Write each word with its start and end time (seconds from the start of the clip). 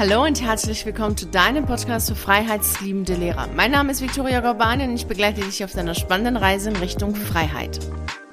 Hallo 0.00 0.24
und 0.24 0.40
herzlich 0.40 0.86
willkommen 0.86 1.14
zu 1.14 1.26
deinem 1.26 1.66
Podcast 1.66 2.08
für 2.08 2.14
freiheitsliebende 2.14 3.16
Lehrer. 3.16 3.48
Mein 3.54 3.70
Name 3.70 3.92
ist 3.92 4.00
Viktoria 4.00 4.40
Gorbani 4.40 4.84
und 4.84 4.94
ich 4.94 5.04
begleite 5.04 5.42
dich 5.42 5.62
auf 5.62 5.72
deiner 5.72 5.94
spannenden 5.94 6.38
Reise 6.38 6.70
in 6.70 6.76
Richtung 6.76 7.14
Freiheit. 7.14 7.78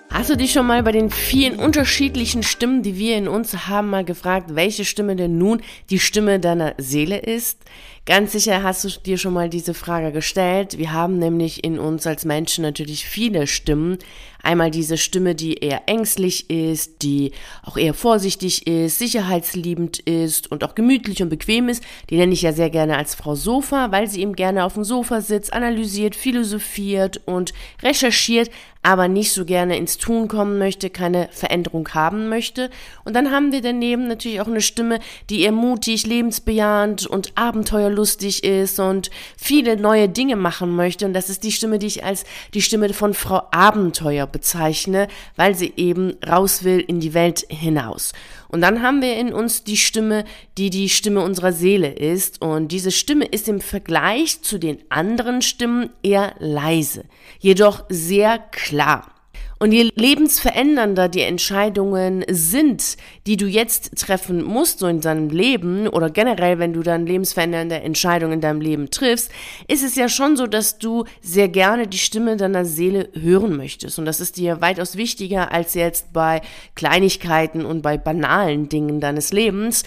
Hast 0.09 0.29
du 0.29 0.37
dich 0.37 0.53
schon 0.53 0.65
mal 0.65 0.81
bei 0.83 0.93
den 0.93 1.09
vielen 1.09 1.59
unterschiedlichen 1.59 2.41
Stimmen, 2.41 2.83
die 2.83 2.97
wir 2.97 3.17
in 3.17 3.27
uns 3.27 3.67
haben, 3.67 3.89
mal 3.89 4.05
gefragt, 4.05 4.55
welche 4.55 4.85
Stimme 4.85 5.17
denn 5.17 5.37
nun 5.37 5.61
die 5.89 5.99
Stimme 5.99 6.39
deiner 6.39 6.73
Seele 6.77 7.17
ist? 7.17 7.59
Ganz 8.07 8.31
sicher 8.31 8.63
hast 8.63 8.85
du 8.85 8.89
dir 9.01 9.17
schon 9.17 9.33
mal 9.33 9.49
diese 9.49 9.73
Frage 9.73 10.13
gestellt. 10.13 10.77
Wir 10.77 10.93
haben 10.93 11.19
nämlich 11.19 11.65
in 11.65 11.77
uns 11.77 12.07
als 12.07 12.23
Menschen 12.23 12.61
natürlich 12.61 13.05
viele 13.05 13.47
Stimmen. 13.47 13.97
Einmal 14.41 14.71
diese 14.71 14.97
Stimme, 14.97 15.35
die 15.35 15.55
eher 15.55 15.89
ängstlich 15.89 16.49
ist, 16.49 17.01
die 17.01 17.33
auch 17.63 17.75
eher 17.75 17.93
vorsichtig 17.93 18.65
ist, 18.65 18.97
sicherheitsliebend 18.97 19.99
ist 19.99 20.49
und 20.49 20.63
auch 20.63 20.73
gemütlich 20.73 21.21
und 21.21 21.27
bequem 21.27 21.67
ist. 21.67 21.83
Die 22.09 22.15
nenne 22.15 22.31
ich 22.31 22.43
ja 22.43 22.53
sehr 22.53 22.69
gerne 22.69 22.97
als 22.97 23.13
Frau 23.13 23.35
Sofa, 23.35 23.91
weil 23.91 24.07
sie 24.07 24.21
eben 24.21 24.37
gerne 24.37 24.63
auf 24.63 24.75
dem 24.75 24.85
Sofa 24.85 25.19
sitzt, 25.19 25.51
analysiert, 25.51 26.15
philosophiert 26.15 27.19
und 27.25 27.53
recherchiert, 27.83 28.49
aber 28.83 29.09
nicht 29.09 29.33
so 29.33 29.43
gerne 29.43 29.75
ins 29.75 29.97
Tun 29.97 30.29
kommen 30.29 30.59
möchte, 30.59 30.89
keine 30.89 31.27
Veränderung 31.31 31.89
haben 31.89 32.29
möchte. 32.29 32.69
Und 33.03 33.17
dann 33.17 33.31
haben 33.31 33.51
wir 33.51 33.61
daneben 33.61 34.07
natürlich 34.07 34.39
auch 34.39 34.47
eine 34.47 34.61
Stimme, 34.61 34.99
die 35.29 35.41
eher 35.41 35.51
mutig, 35.51 36.07
lebensbejahend 36.07 37.05
und 37.05 37.33
abenteuerlustig 37.97 38.43
ist 38.43 38.79
und 38.79 39.09
viele 39.37 39.77
neue 39.77 40.07
Dinge 40.07 40.35
machen 40.35 40.75
möchte. 40.75 41.05
Und 41.05 41.13
das 41.13 41.29
ist 41.29 41.43
die 41.43 41.51
Stimme, 41.51 41.79
die 41.79 41.87
ich 41.87 42.03
als 42.03 42.25
die 42.53 42.61
Stimme 42.61 42.93
von 42.93 43.13
Frau 43.13 43.43
Abenteuer 43.51 44.27
bezeichne, 44.27 45.07
weil 45.35 45.55
sie 45.55 45.73
eben 45.77 46.15
raus 46.27 46.63
will 46.63 46.79
in 46.79 46.99
die 46.99 47.13
Welt 47.13 47.45
hinaus. 47.49 48.13
Und 48.49 48.61
dann 48.61 48.81
haben 48.81 49.01
wir 49.01 49.17
in 49.17 49.33
uns 49.33 49.63
die 49.63 49.77
Stimme, 49.77 50.23
die 50.57 50.69
die 50.69 50.89
Stimme 50.89 51.21
unserer 51.21 51.51
Seele 51.51 51.91
ist. 51.91 52.41
Und 52.41 52.71
diese 52.71 52.91
Stimme 52.91 53.25
ist 53.25 53.47
im 53.47 53.59
Vergleich 53.59 54.41
zu 54.41 54.57
den 54.57 54.79
anderen 54.89 55.41
Stimmen 55.41 55.89
eher 56.03 56.35
leise, 56.39 57.03
jedoch 57.39 57.85
sehr 57.89 58.37
klar. 58.37 59.16
Und 59.59 59.71
je 59.71 59.89
lebensverändernder 59.95 61.09
die 61.09 61.21
Entscheidungen 61.21 62.23
sind, 62.29 62.97
die 63.25 63.37
du 63.37 63.47
jetzt 63.47 63.97
treffen 63.97 64.43
musst, 64.43 64.79
so 64.79 64.87
in 64.87 65.01
deinem 65.01 65.29
Leben 65.29 65.87
oder 65.87 66.11
generell, 66.11 66.59
wenn 66.59 66.73
du 66.73 66.83
dann 66.83 67.07
lebensverändernde 67.07 67.81
Entscheidungen 67.81 68.33
in 68.33 68.41
deinem 68.41 68.61
Leben 68.61 68.91
triffst, 68.91 69.31
ist 69.67 69.83
es 69.83 69.95
ja 69.95 70.09
schon 70.09 70.37
so, 70.37 70.45
dass 70.45 70.77
du 70.77 71.05
sehr 71.21 71.47
gerne 71.47 71.87
die 71.87 71.97
Stimme 71.97 72.37
deiner 72.37 72.65
Seele 72.65 73.09
hören 73.19 73.57
möchtest. 73.57 73.97
Und 73.97 74.05
das 74.05 74.19
ist 74.19 74.37
dir 74.37 74.61
weitaus 74.61 74.95
wichtiger 74.95 75.51
als 75.51 75.73
jetzt 75.73 76.13
bei 76.13 76.41
Kleinigkeiten 76.75 77.65
und 77.65 77.81
bei 77.81 77.97
banalen 77.97 78.69
Dingen 78.69 78.99
deines 78.99 79.33
Lebens. 79.33 79.83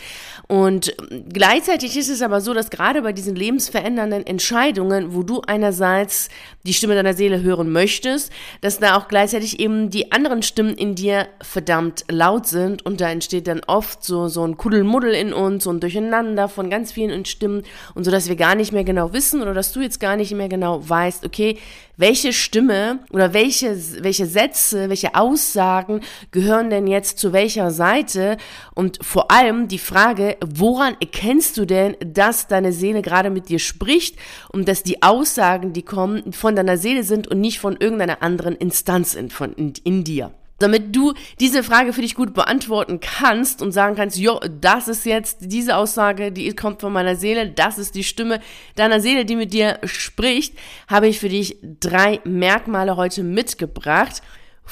Und 0.49 0.97
gleichzeitig 1.33 1.97
ist 1.97 2.09
es 2.09 2.23
aber 2.23 2.41
so, 2.41 2.55
dass 2.55 2.71
gerade 2.71 3.03
bei 3.03 3.13
diesen 3.13 3.37
lebensverändernden 3.37 4.27
Entscheidungen, 4.27 5.15
wo 5.15 5.23
du 5.23 5.43
einerseits 5.47 6.29
die 6.67 6.75
Stimme 6.75 6.97
deiner 6.97 7.15
Seele 7.15 7.43
hören 7.43 7.71
möchtest, 7.71 8.33
dass 8.61 8.81
da 8.81 8.97
auch 8.97 9.07
gleichzeitig 9.07 9.60
eben 9.61 9.91
die 9.91 10.11
anderen 10.11 10.43
Stimmen 10.43 10.75
in 10.75 10.95
dir 10.95 11.29
verdammt 11.41 12.05
laut 12.11 12.47
sind 12.47 12.85
und 12.85 13.01
da 13.01 13.11
entsteht 13.11 13.47
dann 13.47 13.61
oft 13.67 14.03
so, 14.03 14.29
so 14.29 14.43
ein 14.43 14.57
Kuddelmuddel 14.57 15.13
in 15.13 15.33
uns, 15.33 15.65
so 15.65 15.71
ein 15.71 15.81
Durcheinander 15.81 16.49
von 16.49 16.71
ganz 16.71 16.93
vielen 16.93 17.25
Stimmen 17.27 17.63
und 17.95 18.05
so, 18.05 18.11
dass 18.11 18.29
wir 18.29 18.37
gar 18.37 18.55
nicht 18.55 18.73
mehr 18.73 18.85
genau 18.85 19.13
wissen 19.13 19.43
oder 19.43 19.55
dass 19.55 19.73
du 19.73 19.81
jetzt 19.81 20.01
gar 20.01 20.17
nicht 20.17 20.33
mehr 20.33 20.49
genau 20.49 20.89
weißt, 20.89 21.27
okay, 21.27 21.59
welche 22.01 22.33
Stimme 22.33 23.01
oder 23.11 23.33
welche, 23.35 23.77
welche 24.03 24.27
Sätze, 24.27 24.89
welche 24.89 25.15
Aussagen 25.15 26.01
gehören 26.31 26.71
denn 26.71 26.87
jetzt 26.87 27.19
zu 27.19 27.33
welcher 27.33 27.71
Seite? 27.71 28.37
Und 28.75 28.99
vor 29.03 29.31
allem 29.31 29.69
die 29.69 29.79
Frage, 29.79 30.37
woran 30.45 30.97
erkennst 31.01 31.57
du 31.57 31.67
denn, 31.67 31.97
dass 32.05 32.49
deine 32.49 32.73
Seele 32.73 33.03
gerade 33.03 33.31
mit 33.31 33.49
dir 33.49 33.59
spricht 33.59 34.17
und 34.51 34.69
dass 34.69 34.83
die 34.83 35.03
Aussagen, 35.03 35.73
die 35.73 35.83
kommen, 35.83 36.33
von 36.33 36.57
deiner 36.57 36.77
Seele 36.77 37.05
sind 37.05 37.29
und 37.29 37.41
nicht 37.41 37.61
von 37.61 37.77
irgendeiner 37.77 38.23
anderen 38.23 38.57
Instanz 38.57 39.13
sind 39.13 39.33
von 39.33 39.53
in, 39.53 39.75
in 39.85 40.05
dir 40.05 40.33
damit 40.61 40.95
du 40.95 41.15
diese 41.41 41.63
Frage 41.65 41.93
für 41.93 42.03
dich 42.03 42.15
gut 42.15 42.35
beantworten 42.35 43.01
kannst 43.01 43.63
und 43.63 43.73
sagen 43.73 43.97
kannst, 43.97 44.19
jo, 44.19 44.39
das 44.61 44.87
ist 44.87 45.05
jetzt 45.05 45.39
diese 45.41 45.77
Aussage, 45.77 46.31
die 46.31 46.55
kommt 46.55 46.81
von 46.81 46.93
meiner 46.93 47.17
Seele, 47.17 47.49
das 47.49 47.79
ist 47.79 47.95
die 47.95 48.05
Stimme 48.05 48.41
deiner 48.77 49.01
Seele, 49.01 49.25
die 49.25 49.37
mit 49.37 49.53
dir 49.53 49.81
spricht, 49.85 50.57
habe 50.87 51.09
ich 51.09 51.19
für 51.19 51.29
dich 51.29 51.57
drei 51.81 52.21
Merkmale 52.25 52.97
heute 52.97 53.23
mitgebracht. 53.25 54.23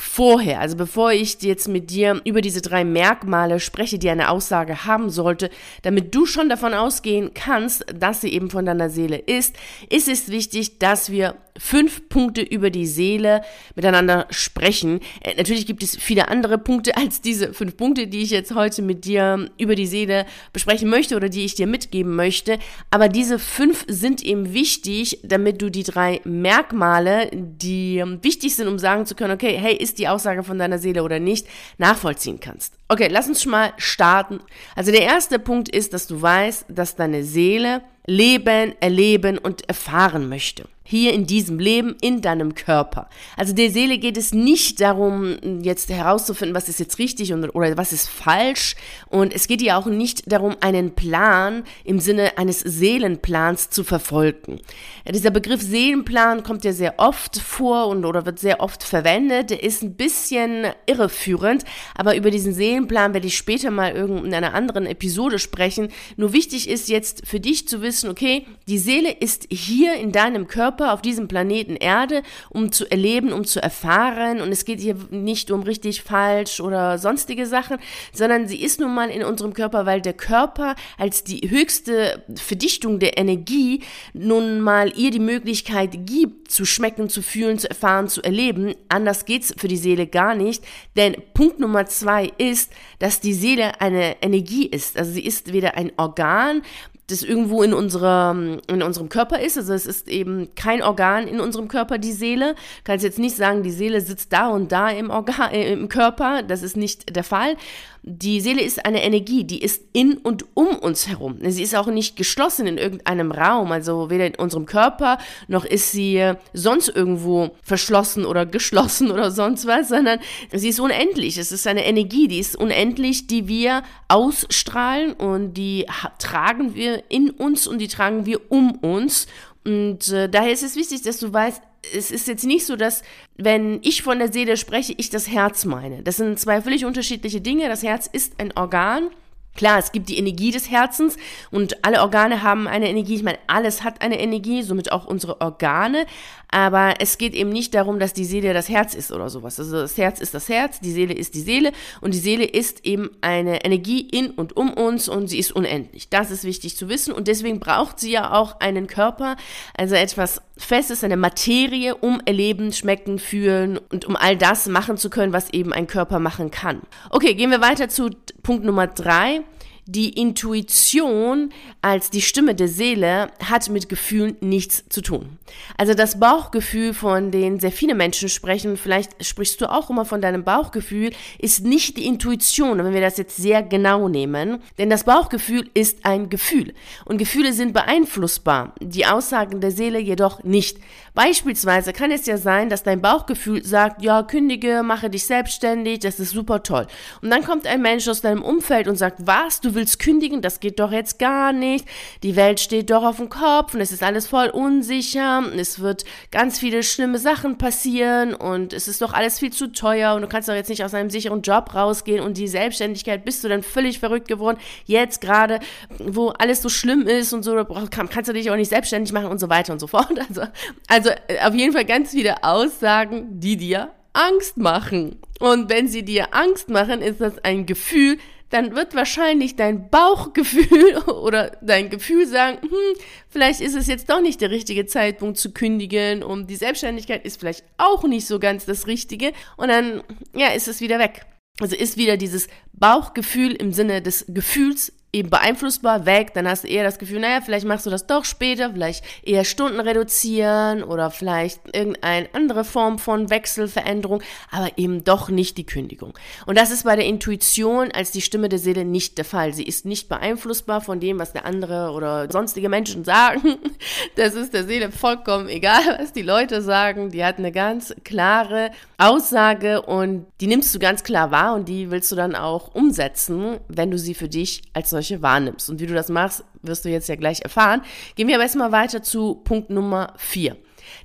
Vorher, 0.00 0.60
also 0.60 0.76
bevor 0.76 1.10
ich 1.10 1.42
jetzt 1.42 1.66
mit 1.66 1.90
dir 1.90 2.20
über 2.24 2.40
diese 2.40 2.62
drei 2.62 2.84
Merkmale 2.84 3.58
spreche, 3.58 3.98
die 3.98 4.08
eine 4.08 4.30
Aussage 4.30 4.84
haben 4.84 5.10
sollte, 5.10 5.50
damit 5.82 6.14
du 6.14 6.24
schon 6.24 6.48
davon 6.48 6.72
ausgehen 6.72 7.32
kannst, 7.34 7.84
dass 7.92 8.20
sie 8.20 8.32
eben 8.32 8.48
von 8.48 8.64
deiner 8.64 8.90
Seele 8.90 9.16
ist, 9.16 9.56
ist 9.90 10.06
es 10.06 10.28
wichtig, 10.28 10.78
dass 10.78 11.10
wir 11.10 11.34
fünf 11.58 12.08
Punkte 12.08 12.42
über 12.42 12.70
die 12.70 12.86
Seele 12.86 13.42
miteinander 13.74 14.26
sprechen. 14.30 15.00
Äh, 15.20 15.34
natürlich 15.36 15.66
gibt 15.66 15.82
es 15.82 15.96
viele 15.96 16.28
andere 16.28 16.58
Punkte 16.58 16.96
als 16.96 17.20
diese 17.20 17.52
fünf 17.52 17.76
Punkte, 17.76 18.06
die 18.06 18.22
ich 18.22 18.30
jetzt 18.30 18.54
heute 18.54 18.82
mit 18.82 19.04
dir 19.04 19.50
über 19.58 19.74
die 19.74 19.86
Seele 19.86 20.26
besprechen 20.52 20.88
möchte 20.88 21.16
oder 21.16 21.28
die 21.28 21.44
ich 21.44 21.54
dir 21.54 21.66
mitgeben 21.66 22.14
möchte. 22.16 22.58
Aber 22.90 23.08
diese 23.08 23.38
fünf 23.38 23.84
sind 23.88 24.22
eben 24.22 24.54
wichtig, 24.54 25.20
damit 25.22 25.60
du 25.60 25.70
die 25.70 25.82
drei 25.82 26.20
Merkmale, 26.24 27.30
die 27.32 28.02
wichtig 28.22 28.54
sind, 28.54 28.68
um 28.68 28.78
sagen 28.78 29.06
zu 29.06 29.14
können, 29.14 29.34
okay, 29.34 29.56
hey, 29.58 29.74
ist 29.74 29.98
die 29.98 30.08
Aussage 30.08 30.42
von 30.42 30.58
deiner 30.58 30.78
Seele 30.78 31.02
oder 31.02 31.18
nicht, 31.18 31.46
nachvollziehen 31.78 32.40
kannst. 32.40 32.74
Okay, 32.88 33.08
lass 33.10 33.28
uns 33.28 33.42
schon 33.42 33.52
mal 33.52 33.72
starten. 33.76 34.40
Also 34.74 34.92
der 34.92 35.02
erste 35.02 35.38
Punkt 35.38 35.68
ist, 35.68 35.92
dass 35.92 36.06
du 36.06 36.20
weißt, 36.20 36.66
dass 36.68 36.96
deine 36.96 37.24
Seele 37.24 37.82
leben, 38.08 38.74
erleben 38.80 39.38
und 39.38 39.68
erfahren 39.68 40.28
möchte 40.28 40.64
hier 40.90 41.12
in 41.12 41.26
diesem 41.26 41.58
Leben, 41.58 41.96
in 42.00 42.22
deinem 42.22 42.54
Körper. 42.54 43.10
Also 43.36 43.52
der 43.52 43.70
Seele 43.70 43.98
geht 43.98 44.16
es 44.16 44.32
nicht 44.32 44.80
darum, 44.80 45.36
jetzt 45.60 45.90
herauszufinden, 45.90 46.54
was 46.54 46.70
ist 46.70 46.80
jetzt 46.80 46.98
richtig 46.98 47.34
und, 47.34 47.44
oder 47.50 47.76
was 47.76 47.92
ist 47.92 48.08
falsch. 48.08 48.74
Und 49.10 49.34
es 49.34 49.48
geht 49.48 49.60
ihr 49.60 49.76
auch 49.76 49.84
nicht 49.84 50.32
darum, 50.32 50.56
einen 50.60 50.94
Plan 50.94 51.64
im 51.84 52.00
Sinne 52.00 52.38
eines 52.38 52.60
Seelenplans 52.60 53.68
zu 53.68 53.84
verfolgen. 53.84 54.60
Dieser 55.06 55.30
Begriff 55.30 55.60
Seelenplan 55.60 56.42
kommt 56.42 56.64
ja 56.64 56.72
sehr 56.72 56.94
oft 56.96 57.36
vor 57.36 57.88
und 57.88 58.06
oder 58.06 58.24
wird 58.24 58.38
sehr 58.38 58.60
oft 58.60 58.82
verwendet. 58.82 59.50
Der 59.50 59.62
ist 59.62 59.82
ein 59.82 59.94
bisschen 59.94 60.68
irreführend, 60.86 61.64
aber 61.96 62.16
über 62.16 62.30
diesen 62.30 62.54
Seelenplan 62.54 63.12
werde 63.12 63.26
ich 63.26 63.36
später 63.36 63.70
mal 63.70 63.94
in 63.94 64.32
einer 64.32 64.54
anderen 64.54 64.86
Episode 64.86 65.38
sprechen. 65.38 65.88
Nur 66.16 66.32
wichtig 66.32 66.70
ist 66.70 66.88
jetzt 66.88 67.26
für 67.26 67.40
dich 67.40 67.68
zu 67.68 67.82
wissen, 67.82 67.97
okay, 68.06 68.46
die 68.66 68.78
Seele 68.78 69.10
ist 69.10 69.46
hier 69.50 69.94
in 69.94 70.12
deinem 70.12 70.46
Körper 70.46 70.92
auf 70.92 71.02
diesem 71.02 71.28
Planeten 71.28 71.76
Erde, 71.76 72.22
um 72.50 72.72
zu 72.72 72.90
erleben, 72.90 73.32
um 73.32 73.44
zu 73.44 73.62
erfahren. 73.62 74.40
Und 74.40 74.50
es 74.50 74.64
geht 74.64 74.80
hier 74.80 74.96
nicht 75.10 75.50
um 75.50 75.62
richtig, 75.62 76.02
falsch 76.02 76.60
oder 76.60 76.98
sonstige 76.98 77.46
Sachen, 77.46 77.78
sondern 78.12 78.48
sie 78.48 78.62
ist 78.62 78.80
nun 78.80 78.94
mal 78.94 79.10
in 79.10 79.24
unserem 79.24 79.54
Körper, 79.54 79.86
weil 79.86 80.00
der 80.00 80.12
Körper 80.12 80.74
als 80.98 81.24
die 81.24 81.50
höchste 81.50 82.24
Verdichtung 82.36 82.98
der 82.98 83.18
Energie 83.18 83.82
nun 84.12 84.60
mal 84.60 84.92
ihr 84.96 85.10
die 85.10 85.18
Möglichkeit 85.18 86.06
gibt, 86.06 86.50
zu 86.50 86.64
schmecken, 86.64 87.08
zu 87.08 87.22
fühlen, 87.22 87.58
zu 87.58 87.68
erfahren, 87.68 88.08
zu 88.08 88.22
erleben. 88.22 88.74
Anders 88.88 89.24
geht's 89.24 89.54
für 89.56 89.68
die 89.68 89.76
Seele 89.76 90.06
gar 90.06 90.34
nicht. 90.34 90.64
Denn 90.96 91.16
Punkt 91.34 91.60
Nummer 91.60 91.86
zwei 91.86 92.32
ist, 92.38 92.72
dass 92.98 93.20
die 93.20 93.34
Seele 93.34 93.80
eine 93.80 94.20
Energie 94.22 94.66
ist. 94.66 94.98
Also 94.98 95.12
sie 95.12 95.24
ist 95.24 95.52
weder 95.52 95.76
ein 95.76 95.92
Organ, 95.96 96.62
das 97.08 97.22
irgendwo 97.22 97.62
in, 97.62 97.72
unserer, 97.72 98.36
in 98.68 98.82
unserem 98.82 99.08
Körper 99.08 99.40
ist. 99.40 99.56
Also 99.56 99.72
es 99.72 99.86
ist 99.86 100.08
eben 100.08 100.54
kein 100.54 100.82
Organ 100.82 101.26
in 101.26 101.40
unserem 101.40 101.66
Körper, 101.66 101.98
die 101.98 102.12
Seele. 102.12 102.54
Du 102.54 102.84
kannst 102.84 103.04
jetzt 103.04 103.18
nicht 103.18 103.34
sagen, 103.34 103.62
die 103.62 103.70
Seele 103.70 104.00
sitzt 104.00 104.32
da 104.32 104.48
und 104.48 104.70
da 104.72 104.90
im, 104.90 105.10
Organ, 105.10 105.50
äh, 105.50 105.72
im 105.72 105.88
Körper. 105.88 106.42
Das 106.42 106.62
ist 106.62 106.76
nicht 106.76 107.16
der 107.16 107.24
Fall. 107.24 107.56
Die 108.02 108.40
Seele 108.40 108.62
ist 108.62 108.86
eine 108.86 109.02
Energie, 109.02 109.44
die 109.44 109.60
ist 109.60 109.82
in 109.92 110.16
und 110.18 110.46
um 110.54 110.68
uns 110.68 111.08
herum. 111.08 111.38
Sie 111.42 111.62
ist 111.62 111.74
auch 111.74 111.88
nicht 111.88 112.16
geschlossen 112.16 112.66
in 112.66 112.78
irgendeinem 112.78 113.32
Raum, 113.32 113.72
also 113.72 114.08
weder 114.08 114.24
in 114.24 114.34
unserem 114.36 114.66
Körper, 114.66 115.18
noch 115.48 115.64
ist 115.64 115.90
sie 115.90 116.32
sonst 116.52 116.88
irgendwo 116.88 117.50
verschlossen 117.62 118.24
oder 118.24 118.46
geschlossen 118.46 119.10
oder 119.12 119.30
sonst 119.30 119.66
was, 119.66 119.88
sondern 119.88 120.20
sie 120.52 120.68
ist 120.68 120.80
unendlich. 120.80 121.38
Es 121.38 121.52
ist 121.52 121.66
eine 121.66 121.84
Energie, 121.84 122.28
die 122.28 122.38
ist 122.38 122.56
unendlich, 122.56 123.26
die 123.26 123.48
wir 123.48 123.82
ausstrahlen 124.06 125.12
und 125.12 125.54
die 125.54 125.86
tragen 126.18 126.74
wir 126.74 126.97
in 127.08 127.30
uns 127.30 127.66
und 127.66 127.78
die 127.78 127.88
tragen 127.88 128.26
wir 128.26 128.50
um 128.50 128.72
uns. 128.76 129.26
Und 129.64 130.08
äh, 130.08 130.28
daher 130.28 130.52
ist 130.52 130.62
es 130.62 130.76
wichtig, 130.76 131.02
dass 131.02 131.18
du 131.18 131.32
weißt, 131.32 131.62
es 131.94 132.10
ist 132.10 132.28
jetzt 132.28 132.44
nicht 132.44 132.66
so, 132.66 132.76
dass, 132.76 133.02
wenn 133.36 133.80
ich 133.82 134.02
von 134.02 134.18
der 134.18 134.32
Seele 134.32 134.56
spreche, 134.56 134.94
ich 134.96 135.10
das 135.10 135.28
Herz 135.28 135.64
meine. 135.64 136.02
Das 136.02 136.16
sind 136.16 136.38
zwei 136.38 136.60
völlig 136.60 136.84
unterschiedliche 136.84 137.40
Dinge. 137.40 137.68
Das 137.68 137.82
Herz 137.82 138.08
ist 138.10 138.34
ein 138.38 138.52
Organ 138.56 139.10
Klar, 139.58 139.80
es 139.80 139.90
gibt 139.90 140.08
die 140.08 140.18
Energie 140.18 140.52
des 140.52 140.70
Herzens 140.70 141.16
und 141.50 141.84
alle 141.84 142.00
Organe 142.00 142.44
haben 142.44 142.68
eine 142.68 142.88
Energie. 142.88 143.16
Ich 143.16 143.24
meine, 143.24 143.40
alles 143.48 143.82
hat 143.82 144.02
eine 144.02 144.20
Energie, 144.20 144.62
somit 144.62 144.92
auch 144.92 145.04
unsere 145.04 145.40
Organe. 145.40 146.06
Aber 146.50 146.94
es 147.00 147.18
geht 147.18 147.34
eben 147.34 147.50
nicht 147.50 147.74
darum, 147.74 147.98
dass 147.98 148.12
die 148.12 148.24
Seele 148.24 148.54
das 148.54 148.68
Herz 148.68 148.94
ist 148.94 149.10
oder 149.10 149.28
sowas. 149.28 149.58
Also 149.58 149.80
das 149.80 149.98
Herz 149.98 150.20
ist 150.20 150.32
das 150.32 150.48
Herz, 150.48 150.78
die 150.78 150.92
Seele 150.92 151.12
ist 151.12 151.34
die 151.34 151.40
Seele 151.40 151.72
und 152.00 152.14
die 152.14 152.18
Seele 152.18 152.44
ist 152.44 152.86
eben 152.86 153.10
eine 153.20 153.64
Energie 153.64 154.00
in 154.00 154.30
und 154.30 154.56
um 154.56 154.72
uns 154.72 155.08
und 155.08 155.26
sie 155.26 155.40
ist 155.40 155.50
unendlich. 155.50 156.08
Das 156.08 156.30
ist 156.30 156.44
wichtig 156.44 156.76
zu 156.76 156.88
wissen 156.88 157.12
und 157.12 157.26
deswegen 157.26 157.58
braucht 157.58 157.98
sie 157.98 158.12
ja 158.12 158.32
auch 158.32 158.60
einen 158.60 158.86
Körper, 158.86 159.36
also 159.76 159.96
etwas 159.96 160.40
Festes, 160.56 161.04
eine 161.04 161.16
Materie, 161.16 161.94
um 161.94 162.20
erleben, 162.24 162.72
schmecken, 162.72 163.18
fühlen 163.18 163.78
und 163.90 164.06
um 164.06 164.16
all 164.16 164.36
das 164.36 164.66
machen 164.66 164.96
zu 164.96 165.10
können, 165.10 165.32
was 165.32 165.52
eben 165.52 165.72
ein 165.72 165.86
Körper 165.86 166.18
machen 166.18 166.50
kann. 166.50 166.82
Okay, 167.10 167.34
gehen 167.34 167.50
wir 167.50 167.60
weiter 167.60 167.88
zu 167.88 168.10
Punkt 168.48 168.64
Nummer 168.64 168.86
drei. 168.86 169.42
Die 169.90 170.10
Intuition 170.10 171.50
als 171.80 172.10
die 172.10 172.20
Stimme 172.20 172.54
der 172.54 172.68
Seele 172.68 173.30
hat 173.42 173.70
mit 173.70 173.88
Gefühlen 173.88 174.36
nichts 174.42 174.84
zu 174.90 175.00
tun. 175.00 175.38
Also 175.78 175.94
das 175.94 176.20
Bauchgefühl, 176.20 176.92
von 176.92 177.30
dem 177.30 177.58
sehr 177.58 177.72
viele 177.72 177.94
Menschen 177.94 178.28
sprechen, 178.28 178.76
vielleicht 178.76 179.24
sprichst 179.24 179.62
du 179.62 179.72
auch 179.72 179.88
immer 179.88 180.04
von 180.04 180.20
deinem 180.20 180.44
Bauchgefühl, 180.44 181.12
ist 181.38 181.64
nicht 181.64 181.96
die 181.96 182.04
Intuition, 182.04 182.84
wenn 182.84 182.92
wir 182.92 183.00
das 183.00 183.16
jetzt 183.16 183.38
sehr 183.38 183.62
genau 183.62 184.10
nehmen. 184.10 184.58
Denn 184.76 184.90
das 184.90 185.04
Bauchgefühl 185.04 185.70
ist 185.72 186.04
ein 186.04 186.28
Gefühl. 186.28 186.74
Und 187.06 187.16
Gefühle 187.16 187.54
sind 187.54 187.72
beeinflussbar, 187.72 188.74
die 188.80 189.06
Aussagen 189.06 189.62
der 189.62 189.70
Seele 189.70 190.00
jedoch 190.00 190.44
nicht. 190.44 190.76
Beispielsweise 191.14 191.94
kann 191.94 192.10
es 192.10 192.26
ja 192.26 192.36
sein, 192.36 192.68
dass 192.68 192.82
dein 192.82 193.00
Bauchgefühl 193.00 193.64
sagt, 193.64 194.02
ja, 194.02 194.22
kündige, 194.22 194.82
mache 194.84 195.08
dich 195.08 195.24
selbstständig, 195.24 196.00
das 196.00 196.20
ist 196.20 196.32
super 196.32 196.62
toll. 196.62 196.86
Und 197.22 197.30
dann 197.30 197.42
kommt 197.42 197.66
ein 197.66 197.80
Mensch 197.80 198.06
aus 198.06 198.20
deinem 198.20 198.42
Umfeld 198.42 198.86
und 198.86 198.96
sagt, 198.96 199.26
was, 199.26 199.62
du 199.62 199.77
willst 199.78 199.98
kündigen, 199.98 200.42
das 200.42 200.60
geht 200.60 200.80
doch 200.80 200.92
jetzt 200.92 201.18
gar 201.18 201.52
nicht. 201.52 201.86
Die 202.22 202.36
Welt 202.36 202.60
steht 202.60 202.90
doch 202.90 203.04
auf 203.04 203.16
dem 203.16 203.28
Kopf 203.28 203.74
und 203.74 203.80
es 203.80 203.92
ist 203.92 204.02
alles 204.02 204.26
voll 204.26 204.48
unsicher. 204.48 205.42
Es 205.56 205.78
wird 205.80 206.04
ganz 206.30 206.58
viele 206.58 206.82
schlimme 206.82 207.18
Sachen 207.18 207.56
passieren 207.56 208.34
und 208.34 208.72
es 208.72 208.88
ist 208.88 209.00
doch 209.00 209.12
alles 209.12 209.38
viel 209.38 209.52
zu 209.52 209.72
teuer 209.72 210.14
und 210.14 210.22
du 210.22 210.28
kannst 210.28 210.48
doch 210.48 210.54
jetzt 210.54 210.68
nicht 210.68 210.84
aus 210.84 210.94
einem 210.94 211.10
sicheren 211.10 211.42
Job 211.42 211.74
rausgehen 211.74 212.22
und 212.22 212.36
die 212.36 212.48
Selbstständigkeit 212.48 213.24
bist 213.24 213.44
du 213.44 213.48
dann 213.48 213.62
völlig 213.62 214.00
verrückt 214.00 214.28
geworden. 214.28 214.58
Jetzt 214.84 215.20
gerade, 215.20 215.60
wo 215.98 216.28
alles 216.30 216.60
so 216.60 216.68
schlimm 216.68 217.06
ist 217.06 217.32
und 217.32 217.44
so, 217.44 217.64
kannst 217.90 218.28
du 218.28 218.32
dich 218.32 218.50
auch 218.50 218.56
nicht 218.56 218.68
selbstständig 218.68 219.12
machen 219.12 219.28
und 219.28 219.38
so 219.38 219.48
weiter 219.48 219.72
und 219.72 219.78
so 219.78 219.86
fort. 219.86 220.08
Also, 220.28 220.42
also 220.88 221.10
äh, 221.28 221.40
auf 221.46 221.54
jeden 221.54 221.72
Fall 221.72 221.84
ganz 221.84 222.10
viele 222.10 222.42
Aussagen, 222.42 223.40
die 223.40 223.56
dir 223.56 223.92
Angst 224.12 224.56
machen. 224.56 225.16
Und 225.38 225.70
wenn 225.70 225.86
sie 225.88 226.02
dir 226.02 226.34
Angst 226.34 226.68
machen, 226.68 227.00
ist 227.00 227.20
das 227.20 227.38
ein 227.44 227.66
Gefühl, 227.66 228.18
dann 228.50 228.74
wird 228.74 228.94
wahrscheinlich 228.94 229.56
dein 229.56 229.90
Bauchgefühl 229.90 230.96
oder 231.06 231.58
dein 231.60 231.90
Gefühl 231.90 232.26
sagen, 232.26 232.58
hm, 232.62 233.00
vielleicht 233.28 233.60
ist 233.60 233.74
es 233.74 233.86
jetzt 233.86 234.10
doch 234.10 234.20
nicht 234.20 234.40
der 234.40 234.50
richtige 234.50 234.86
Zeitpunkt 234.86 235.38
zu 235.38 235.52
kündigen 235.52 236.22
und 236.22 236.48
die 236.48 236.56
Selbstständigkeit 236.56 237.24
ist 237.24 237.40
vielleicht 237.40 237.64
auch 237.76 238.04
nicht 238.04 238.26
so 238.26 238.38
ganz 238.38 238.64
das 238.64 238.86
Richtige 238.86 239.32
und 239.56 239.68
dann, 239.68 240.02
ja, 240.34 240.48
ist 240.48 240.68
es 240.68 240.80
wieder 240.80 240.98
weg. 240.98 241.26
Also 241.60 241.74
ist 241.74 241.96
wieder 241.96 242.16
dieses 242.16 242.48
Bauchgefühl 242.72 243.52
im 243.52 243.72
Sinne 243.72 244.00
des 244.00 244.24
Gefühls 244.28 244.92
eben 245.12 245.30
beeinflussbar 245.30 246.04
weg, 246.04 246.34
dann 246.34 246.46
hast 246.46 246.64
du 246.64 246.68
eher 246.68 246.84
das 246.84 246.98
Gefühl, 246.98 247.20
naja, 247.20 247.40
vielleicht 247.40 247.66
machst 247.66 247.86
du 247.86 247.90
das 247.90 248.06
doch 248.06 248.26
später, 248.26 248.70
vielleicht 248.72 249.02
eher 249.22 249.44
Stunden 249.44 249.80
reduzieren 249.80 250.82
oder 250.82 251.10
vielleicht 251.10 251.60
irgendeine 251.74 252.28
andere 252.34 252.62
Form 252.64 252.98
von 252.98 253.30
Wechselveränderung, 253.30 254.22
aber 254.50 254.70
eben 254.76 255.04
doch 255.04 255.30
nicht 255.30 255.56
die 255.56 255.64
Kündigung. 255.64 256.12
Und 256.44 256.58
das 256.58 256.70
ist 256.70 256.84
bei 256.84 256.94
der 256.94 257.06
Intuition 257.06 257.90
als 257.92 258.10
die 258.10 258.20
Stimme 258.20 258.50
der 258.50 258.58
Seele 258.58 258.84
nicht 258.84 259.16
der 259.16 259.24
Fall. 259.24 259.54
Sie 259.54 259.62
ist 259.62 259.86
nicht 259.86 260.10
beeinflussbar 260.10 260.82
von 260.82 261.00
dem, 261.00 261.18
was 261.18 261.32
der 261.32 261.46
andere 261.46 261.92
oder 261.92 262.30
sonstige 262.30 262.68
Menschen 262.68 263.04
sagen. 263.04 263.56
Das 264.16 264.34
ist 264.34 264.52
der 264.52 264.64
Seele 264.64 264.90
vollkommen 264.90 265.48
egal, 265.48 265.98
was 265.98 266.12
die 266.12 266.22
Leute 266.22 266.60
sagen. 266.60 267.10
Die 267.10 267.24
hat 267.24 267.38
eine 267.38 267.52
ganz 267.52 267.94
klare 268.04 268.70
Aussage 268.96 269.82
und 269.82 270.26
die 270.40 270.48
nimmst 270.48 270.74
du 270.74 270.78
ganz 270.78 271.04
klar 271.04 271.30
wahr 271.30 271.54
und 271.54 271.68
die 271.68 271.90
willst 271.90 272.10
du 272.10 272.16
dann 272.16 272.34
auch 272.34 272.74
umsetzen, 272.74 273.58
wenn 273.68 273.90
du 273.90 273.98
sie 273.98 274.14
für 274.14 274.28
dich 274.28 274.62
als 274.72 274.90
solche 274.98 275.22
wahrnimmst. 275.22 275.70
Und 275.70 275.80
wie 275.80 275.86
du 275.86 275.94
das 275.94 276.08
machst, 276.08 276.44
wirst 276.62 276.84
du 276.84 276.88
jetzt 276.88 277.08
ja 277.08 277.16
gleich 277.16 277.40
erfahren. 277.42 277.82
Gehen 278.16 278.28
wir 278.28 278.34
aber 278.34 278.44
erstmal 278.44 278.72
weiter 278.72 279.02
zu 279.02 279.36
Punkt 279.36 279.70
Nummer 279.70 280.14
vier. 280.16 280.56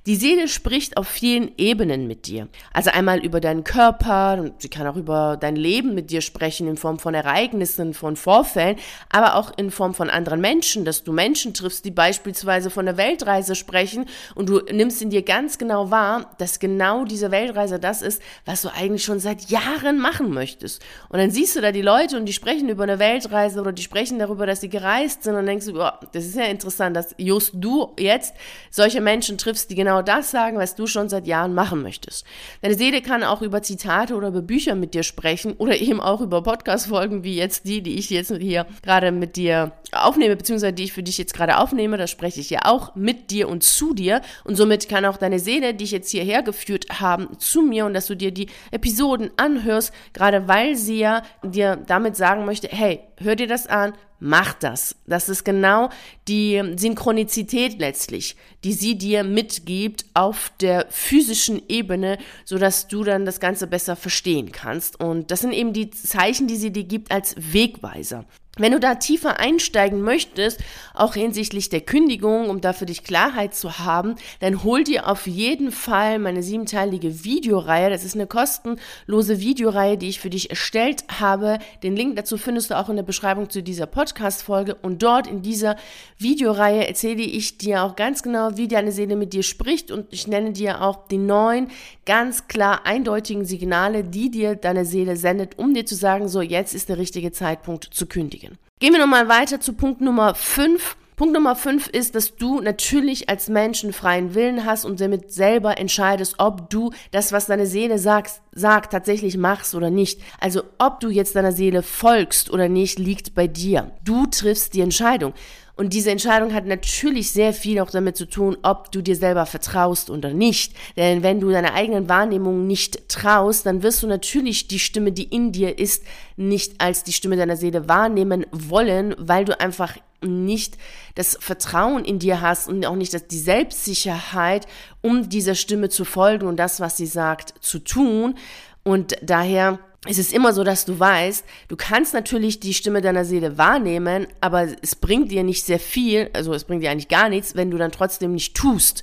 Die 0.06 0.16
Seele 0.16 0.48
spricht 0.48 0.96
auf 0.96 1.08
vielen 1.08 1.52
Ebenen 1.56 2.06
mit 2.06 2.26
dir. 2.26 2.48
Also 2.72 2.90
einmal 2.90 3.24
über 3.24 3.40
deinen 3.40 3.64
Körper, 3.64 4.52
sie 4.58 4.68
kann 4.68 4.86
auch 4.86 4.96
über 4.96 5.36
dein 5.40 5.56
Leben 5.56 5.94
mit 5.94 6.10
dir 6.10 6.20
sprechen 6.20 6.68
in 6.68 6.76
Form 6.76 6.98
von 6.98 7.14
Ereignissen, 7.14 7.94
von 7.94 8.16
Vorfällen, 8.16 8.76
aber 9.10 9.36
auch 9.36 9.56
in 9.56 9.70
Form 9.70 9.94
von 9.94 10.10
anderen 10.10 10.40
Menschen, 10.40 10.84
dass 10.84 11.04
du 11.04 11.12
Menschen 11.12 11.54
triffst, 11.54 11.84
die 11.84 11.90
beispielsweise 11.90 12.70
von 12.70 12.86
der 12.86 12.96
Weltreise 12.96 13.54
sprechen 13.54 14.06
und 14.34 14.48
du 14.48 14.60
nimmst 14.70 15.02
in 15.02 15.10
dir 15.10 15.22
ganz 15.22 15.58
genau 15.58 15.90
wahr, 15.90 16.34
dass 16.38 16.58
genau 16.58 17.04
diese 17.04 17.30
Weltreise 17.30 17.78
das 17.78 18.02
ist, 18.02 18.22
was 18.44 18.62
du 18.62 18.68
eigentlich 18.68 19.04
schon 19.04 19.20
seit 19.20 19.50
Jahren 19.50 19.98
machen 19.98 20.30
möchtest. 20.30 20.82
Und 21.08 21.18
dann 21.18 21.30
siehst 21.30 21.56
du 21.56 21.60
da 21.60 21.72
die 21.72 21.82
Leute 21.82 22.16
und 22.16 22.26
die 22.26 22.32
sprechen 22.32 22.68
über 22.68 22.82
eine 22.84 22.98
Weltreise 22.98 23.60
oder 23.60 23.72
die 23.72 23.82
sprechen 23.82 24.18
darüber, 24.18 24.46
dass 24.46 24.60
sie 24.60 24.68
gereist 24.68 25.22
sind 25.22 25.34
und 25.34 25.46
denkst 25.46 25.66
du, 25.66 25.80
oh, 25.80 25.90
das 26.12 26.24
ist 26.24 26.36
ja 26.36 26.44
interessant, 26.44 26.96
dass 26.96 27.14
just 27.18 27.52
du 27.54 27.92
jetzt 27.98 28.34
solche 28.70 29.00
Menschen 29.00 29.38
triffst, 29.38 29.70
die 29.70 29.73
genau 29.74 29.94
genau 29.94 30.02
das 30.02 30.30
sagen, 30.30 30.58
was 30.58 30.74
du 30.74 30.86
schon 30.86 31.08
seit 31.08 31.26
Jahren 31.26 31.54
machen 31.54 31.82
möchtest. 31.82 32.24
Deine 32.62 32.74
Seele 32.74 33.02
kann 33.02 33.22
auch 33.22 33.42
über 33.42 33.62
Zitate 33.62 34.14
oder 34.14 34.28
über 34.28 34.42
Bücher 34.42 34.74
mit 34.74 34.94
dir 34.94 35.02
sprechen 35.02 35.52
oder 35.52 35.76
eben 35.76 36.00
auch 36.00 36.20
über 36.20 36.42
Podcast-Folgen 36.42 37.22
wie 37.22 37.36
jetzt 37.36 37.66
die, 37.66 37.82
die 37.82 37.98
ich 37.98 38.10
jetzt 38.10 38.34
hier 38.34 38.66
gerade 38.82 39.12
mit 39.12 39.36
dir 39.36 39.72
aufnehme, 39.92 40.36
beziehungsweise 40.36 40.72
die 40.72 40.84
ich 40.84 40.92
für 40.92 41.02
dich 41.02 41.18
jetzt 41.18 41.34
gerade 41.34 41.58
aufnehme. 41.58 41.96
Da 41.96 42.06
spreche 42.06 42.40
ich 42.40 42.50
ja 42.50 42.60
auch 42.64 42.94
mit 42.94 43.30
dir 43.30 43.48
und 43.48 43.62
zu 43.62 43.94
dir. 43.94 44.22
Und 44.42 44.56
somit 44.56 44.88
kann 44.88 45.04
auch 45.04 45.18
deine 45.18 45.38
Seele 45.38 45.74
dich 45.74 45.90
jetzt 45.90 46.10
hierher 46.10 46.42
geführt 46.42 46.86
haben 47.00 47.38
zu 47.38 47.62
mir 47.62 47.86
und 47.86 47.94
dass 47.94 48.06
du 48.06 48.16
dir 48.16 48.30
die 48.30 48.48
Episoden 48.70 49.30
anhörst, 49.36 49.92
gerade 50.12 50.48
weil 50.48 50.76
sie 50.76 50.98
ja 50.98 51.22
dir 51.42 51.76
damit 51.76 52.16
sagen 52.16 52.46
möchte, 52.46 52.68
hey, 52.68 53.00
hör 53.18 53.36
dir 53.36 53.46
das 53.46 53.66
an, 53.66 53.92
mach 54.20 54.54
das. 54.54 54.96
Das 55.06 55.28
ist 55.28 55.44
genau 55.44 55.90
die 56.28 56.62
Synchronizität 56.76 57.78
letztlich, 57.78 58.36
die 58.64 58.72
sie 58.72 58.96
dir 58.96 59.24
mitgibt 59.24 60.06
auf 60.14 60.52
der 60.60 60.86
physischen 60.90 61.62
Ebene, 61.68 62.18
so 62.44 62.58
dass 62.58 62.88
du 62.88 63.04
dann 63.04 63.26
das 63.26 63.40
Ganze 63.40 63.66
besser 63.66 63.96
verstehen 63.96 64.52
kannst. 64.52 65.00
Und 65.00 65.30
das 65.30 65.40
sind 65.40 65.52
eben 65.52 65.72
die 65.72 65.90
Zeichen, 65.90 66.46
die 66.46 66.56
sie 66.56 66.72
dir 66.72 66.84
gibt 66.84 67.10
als 67.10 67.34
Wegweiser. 67.36 68.24
Wenn 68.56 68.70
du 68.70 68.78
da 68.78 68.94
tiefer 68.94 69.40
einsteigen 69.40 70.00
möchtest, 70.00 70.60
auch 70.94 71.14
hinsichtlich 71.14 71.70
der 71.70 71.80
Kündigung, 71.80 72.48
um 72.48 72.60
da 72.60 72.72
für 72.72 72.86
dich 72.86 73.02
Klarheit 73.02 73.52
zu 73.52 73.80
haben, 73.80 74.14
dann 74.38 74.62
hol 74.62 74.84
dir 74.84 75.08
auf 75.08 75.26
jeden 75.26 75.72
Fall 75.72 76.20
meine 76.20 76.42
siebenteilige 76.42 77.24
Videoreihe. 77.24 77.90
Das 77.90 78.04
ist 78.04 78.14
eine 78.14 78.28
kostenlose 78.28 79.40
Videoreihe, 79.40 79.98
die 79.98 80.08
ich 80.08 80.20
für 80.20 80.30
dich 80.30 80.50
erstellt 80.50 81.04
habe. 81.20 81.58
Den 81.82 81.96
Link 81.96 82.14
dazu 82.14 82.36
findest 82.36 82.70
du 82.70 82.78
auch 82.78 82.88
in 82.88 82.94
der 82.94 83.02
Beschreibung 83.02 83.50
zu 83.50 83.60
dieser 83.60 83.86
Podcast-Folge. 83.86 84.76
Und 84.76 85.02
dort 85.02 85.26
in 85.26 85.42
dieser 85.42 85.74
Videoreihe 86.18 86.86
erzähle 86.86 87.22
ich 87.22 87.58
dir 87.58 87.82
auch 87.82 87.96
ganz 87.96 88.22
genau, 88.22 88.56
wie 88.56 88.68
deine 88.68 88.92
Seele 88.92 89.16
mit 89.16 89.32
dir 89.32 89.42
spricht. 89.42 89.90
Und 89.90 90.12
ich 90.12 90.28
nenne 90.28 90.52
dir 90.52 90.80
auch 90.80 91.08
die 91.08 91.18
neun 91.18 91.68
ganz 92.06 92.46
klar 92.46 92.86
eindeutigen 92.86 93.44
Signale, 93.44 94.04
die 94.04 94.30
dir 94.30 94.54
deine 94.54 94.84
Seele 94.84 95.16
sendet, 95.16 95.58
um 95.58 95.74
dir 95.74 95.86
zu 95.86 95.96
sagen, 95.96 96.28
so 96.28 96.40
jetzt 96.40 96.72
ist 96.72 96.88
der 96.88 96.98
richtige 96.98 97.32
Zeitpunkt 97.32 97.84
zu 97.92 98.06
kündigen. 98.06 98.43
Gehen 98.80 98.92
wir 98.92 99.00
nochmal 99.00 99.28
weiter 99.28 99.60
zu 99.60 99.72
Punkt 99.72 100.00
Nummer 100.00 100.34
5. 100.34 100.96
Punkt 101.16 101.32
Nummer 101.32 101.54
5 101.54 101.86
ist, 101.86 102.16
dass 102.16 102.34
du 102.34 102.60
natürlich 102.60 103.28
als 103.28 103.48
Mensch 103.48 103.84
einen 103.84 103.92
freien 103.92 104.34
Willen 104.34 104.64
hast 104.64 104.84
und 104.84 105.00
damit 105.00 105.32
selber 105.32 105.78
entscheidest, 105.78 106.34
ob 106.38 106.68
du 106.70 106.90
das, 107.12 107.30
was 107.30 107.46
deine 107.46 107.66
Seele 107.66 108.00
sagt, 108.00 108.40
sagt, 108.50 108.90
tatsächlich 108.90 109.36
machst 109.36 109.76
oder 109.76 109.90
nicht. 109.90 110.20
Also 110.40 110.62
ob 110.78 110.98
du 110.98 111.10
jetzt 111.10 111.36
deiner 111.36 111.52
Seele 111.52 111.84
folgst 111.84 112.50
oder 112.50 112.68
nicht, 112.68 112.98
liegt 112.98 113.34
bei 113.36 113.46
dir. 113.46 113.92
Du 114.04 114.26
triffst 114.26 114.74
die 114.74 114.80
Entscheidung. 114.80 115.34
Und 115.76 115.92
diese 115.92 116.12
Entscheidung 116.12 116.54
hat 116.54 116.66
natürlich 116.66 117.32
sehr 117.32 117.52
viel 117.52 117.80
auch 117.80 117.90
damit 117.90 118.16
zu 118.16 118.26
tun, 118.26 118.56
ob 118.62 118.92
du 118.92 119.02
dir 119.02 119.16
selber 119.16 119.44
vertraust 119.44 120.08
oder 120.08 120.32
nicht. 120.32 120.72
Denn 120.96 121.24
wenn 121.24 121.40
du 121.40 121.50
deiner 121.50 121.74
eigenen 121.74 122.08
Wahrnehmung 122.08 122.66
nicht 122.66 123.08
traust, 123.08 123.66
dann 123.66 123.82
wirst 123.82 124.02
du 124.02 124.06
natürlich 124.06 124.68
die 124.68 124.78
Stimme, 124.78 125.10
die 125.10 125.24
in 125.24 125.50
dir 125.50 125.78
ist, 125.78 126.04
nicht 126.36 126.80
als 126.80 127.02
die 127.02 127.12
Stimme 127.12 127.36
deiner 127.36 127.56
Seele 127.56 127.88
wahrnehmen 127.88 128.46
wollen, 128.52 129.16
weil 129.18 129.44
du 129.44 129.58
einfach 129.58 129.96
nicht 130.22 130.78
das 131.16 131.36
Vertrauen 131.40 132.04
in 132.04 132.20
dir 132.20 132.40
hast 132.40 132.68
und 132.68 132.86
auch 132.86 132.96
nicht 132.96 133.30
die 133.30 133.38
Selbstsicherheit, 133.38 134.66
um 135.02 135.28
dieser 135.28 135.56
Stimme 135.56 135.88
zu 135.88 136.04
folgen 136.04 136.46
und 136.46 136.56
das, 136.56 136.80
was 136.80 136.96
sie 136.96 137.06
sagt, 137.06 137.54
zu 137.60 137.80
tun. 137.80 138.36
Und 138.84 139.16
daher 139.22 139.80
es 140.06 140.18
ist 140.18 140.32
immer 140.32 140.52
so, 140.52 140.64
dass 140.64 140.84
du 140.84 140.98
weißt, 140.98 141.44
du 141.68 141.76
kannst 141.76 142.14
natürlich 142.14 142.60
die 142.60 142.74
Stimme 142.74 143.00
deiner 143.00 143.24
Seele 143.24 143.56
wahrnehmen, 143.56 144.26
aber 144.40 144.68
es 144.82 144.94
bringt 144.94 145.30
dir 145.30 145.42
nicht 145.42 145.64
sehr 145.64 145.78
viel, 145.78 146.30
also 146.32 146.52
es 146.52 146.64
bringt 146.64 146.82
dir 146.82 146.90
eigentlich 146.90 147.08
gar 147.08 147.28
nichts, 147.28 147.56
wenn 147.56 147.70
du 147.70 147.78
dann 147.78 147.92
trotzdem 147.92 148.32
nicht 148.32 148.54
tust. 148.54 149.02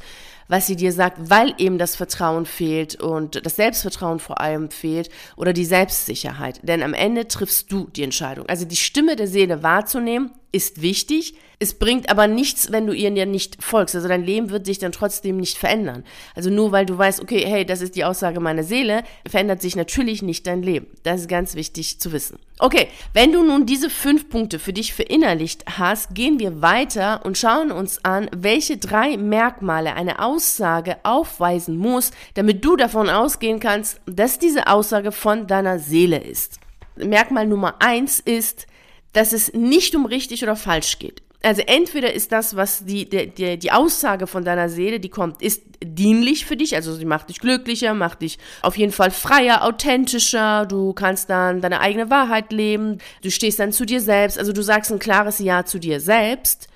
was 0.51 0.67
sie 0.67 0.75
dir 0.75 0.91
sagt, 0.91 1.29
weil 1.29 1.53
eben 1.60 1.77
das 1.77 1.96
Vertrauen 1.96 2.46
fehlt 2.46 2.96
und 3.01 3.46
das 3.46 3.55
Selbstvertrauen 3.55 4.20
vor 4.20 4.41
allem 4.41 4.70
fehlt 4.70 5.10
oder 5.38 5.53
die 5.53 5.63
Selbstsicherheit. 5.63 6.60
Denn 6.63 6.84
am 6.84 6.93
Ende 6.93 7.29
triffst 7.29 7.72
du 7.72 7.88
die 7.96 8.03
Entscheidung. 8.03 8.48
Also 8.48 8.65
die 8.65 8.75
Stimme 8.75 9.15
der 9.15 9.27
Seele 9.27 9.63
wahrzunehmen, 9.63 10.31
ist 10.51 10.81
wichtig. 10.81 11.36
Es 11.60 11.75
bringt 11.75 12.10
aber 12.10 12.27
nichts, 12.27 12.72
wenn 12.72 12.88
du 12.88 12.93
ihr 12.93 13.12
ja 13.12 13.25
nicht 13.25 13.63
folgst. 13.63 13.96
Also 13.96 14.08
dein 14.08 14.25
Leben 14.25 14.50
wird 14.50 14.65
sich 14.65 14.79
dann 14.79 14.91
trotzdem 14.91 15.38
nicht 15.38 15.58
verändern. 15.58 16.03
Also 16.36 16.50
nur 16.50 16.72
weil 16.72 16.86
du 16.88 16.98
weißt, 16.98 17.22
okay, 17.22 17.46
hey, 17.46 17.65
das 17.65 17.81
ist 17.81 17.96
die 17.96 18.03
Aussage 18.03 18.39
meiner 18.39 18.63
Seele, 18.63 19.03
verändert 19.29 19.62
sich 19.62 19.75
natürlich 19.75 20.24
nicht 20.24 20.48
dein 20.48 20.63
Leben. 20.63 20.88
Das 21.03 21.22
ist 21.22 21.29
ganz 21.29 21.53
wichtig 21.55 22.00
zu 22.00 22.12
wissen. 22.12 22.39
Okay, 22.58 22.88
wenn 23.13 23.31
du 23.31 23.43
nun 23.43 23.65
diese 23.65 23.89
fünf 23.89 24.29
Punkte 24.29 24.58
für 24.58 24.74
dich 24.74 24.93
verinnerlicht 24.93 25.63
hast, 25.77 26.15
gehen 26.15 26.39
wir 26.39 26.62
weiter 26.62 27.25
und 27.25 27.38
schauen 27.38 27.72
uns 27.72 28.03
an, 28.03 28.29
welche 28.36 28.77
drei 28.77 29.17
Merkmale 29.17 29.93
eine 29.93 30.20
Aussage 30.20 30.98
aufweisen 31.03 31.77
muss, 31.77 32.12
damit 32.34 32.65
du 32.65 32.75
davon 32.75 33.10
ausgehen 33.10 33.60
kannst, 33.60 34.01
dass 34.05 34.39
diese 34.39 34.67
Aussage 34.67 35.12
von 35.12 35.48
deiner 35.48 35.79
Seele 35.79 36.17
ist. 36.17 36.60
Merkmal 36.96 37.48
Nummer 37.48 37.75
eins 37.79 38.20
ist, 38.20 38.67
dass 39.13 39.34
es 39.34 39.53
nicht 39.53 39.96
um 39.96 40.06
richtig 40.06 40.44
oder 40.44 40.56
falsch 40.56 41.00
geht. 41.00 41.22
Also 41.44 41.63
entweder 41.65 42.13
ist 42.13 42.32
das, 42.32 42.56
was 42.56 42.86
die, 42.86 43.10
die, 43.10 43.58
die 43.58 43.72
Aussage 43.72 44.27
von 44.27 44.46
deiner 44.46 44.70
Seele, 44.70 45.00
die 45.00 45.10
kommt, 45.10 45.41
ist 45.41 45.63
dienlich 45.84 46.46
für 46.46 46.56
dich, 46.56 46.75
also 46.75 46.94
sie 46.94 47.06
macht 47.06 47.30
dich 47.30 47.39
glücklicher, 47.39 47.96
macht 47.96 48.22
dich 48.22 48.38
auf 48.62 48.77
jeden 48.77 48.91
Fall 48.91 49.10
freier, 49.10 49.63
authentischer, 49.63 50.68
du 50.68 50.94
kannst 50.94 51.32
dann 51.32 51.60
deine 51.62 51.80
eigene 51.80 52.12
Wahrheit 52.12 52.51
leben, 52.51 53.00
du 53.24 53.32
stehst 53.32 53.60
dann 53.60 53.72
zu 53.72 53.86
dir 53.86 54.01
selbst, 54.01 54.38
also 54.38 54.53
du 54.53 54.62
sagst 54.62 54.91
ein 54.91 55.00
klares 55.00 55.39
Ja 55.39 55.65
zu 55.65 55.80
dir 55.80 56.00
selbst, 56.00 56.68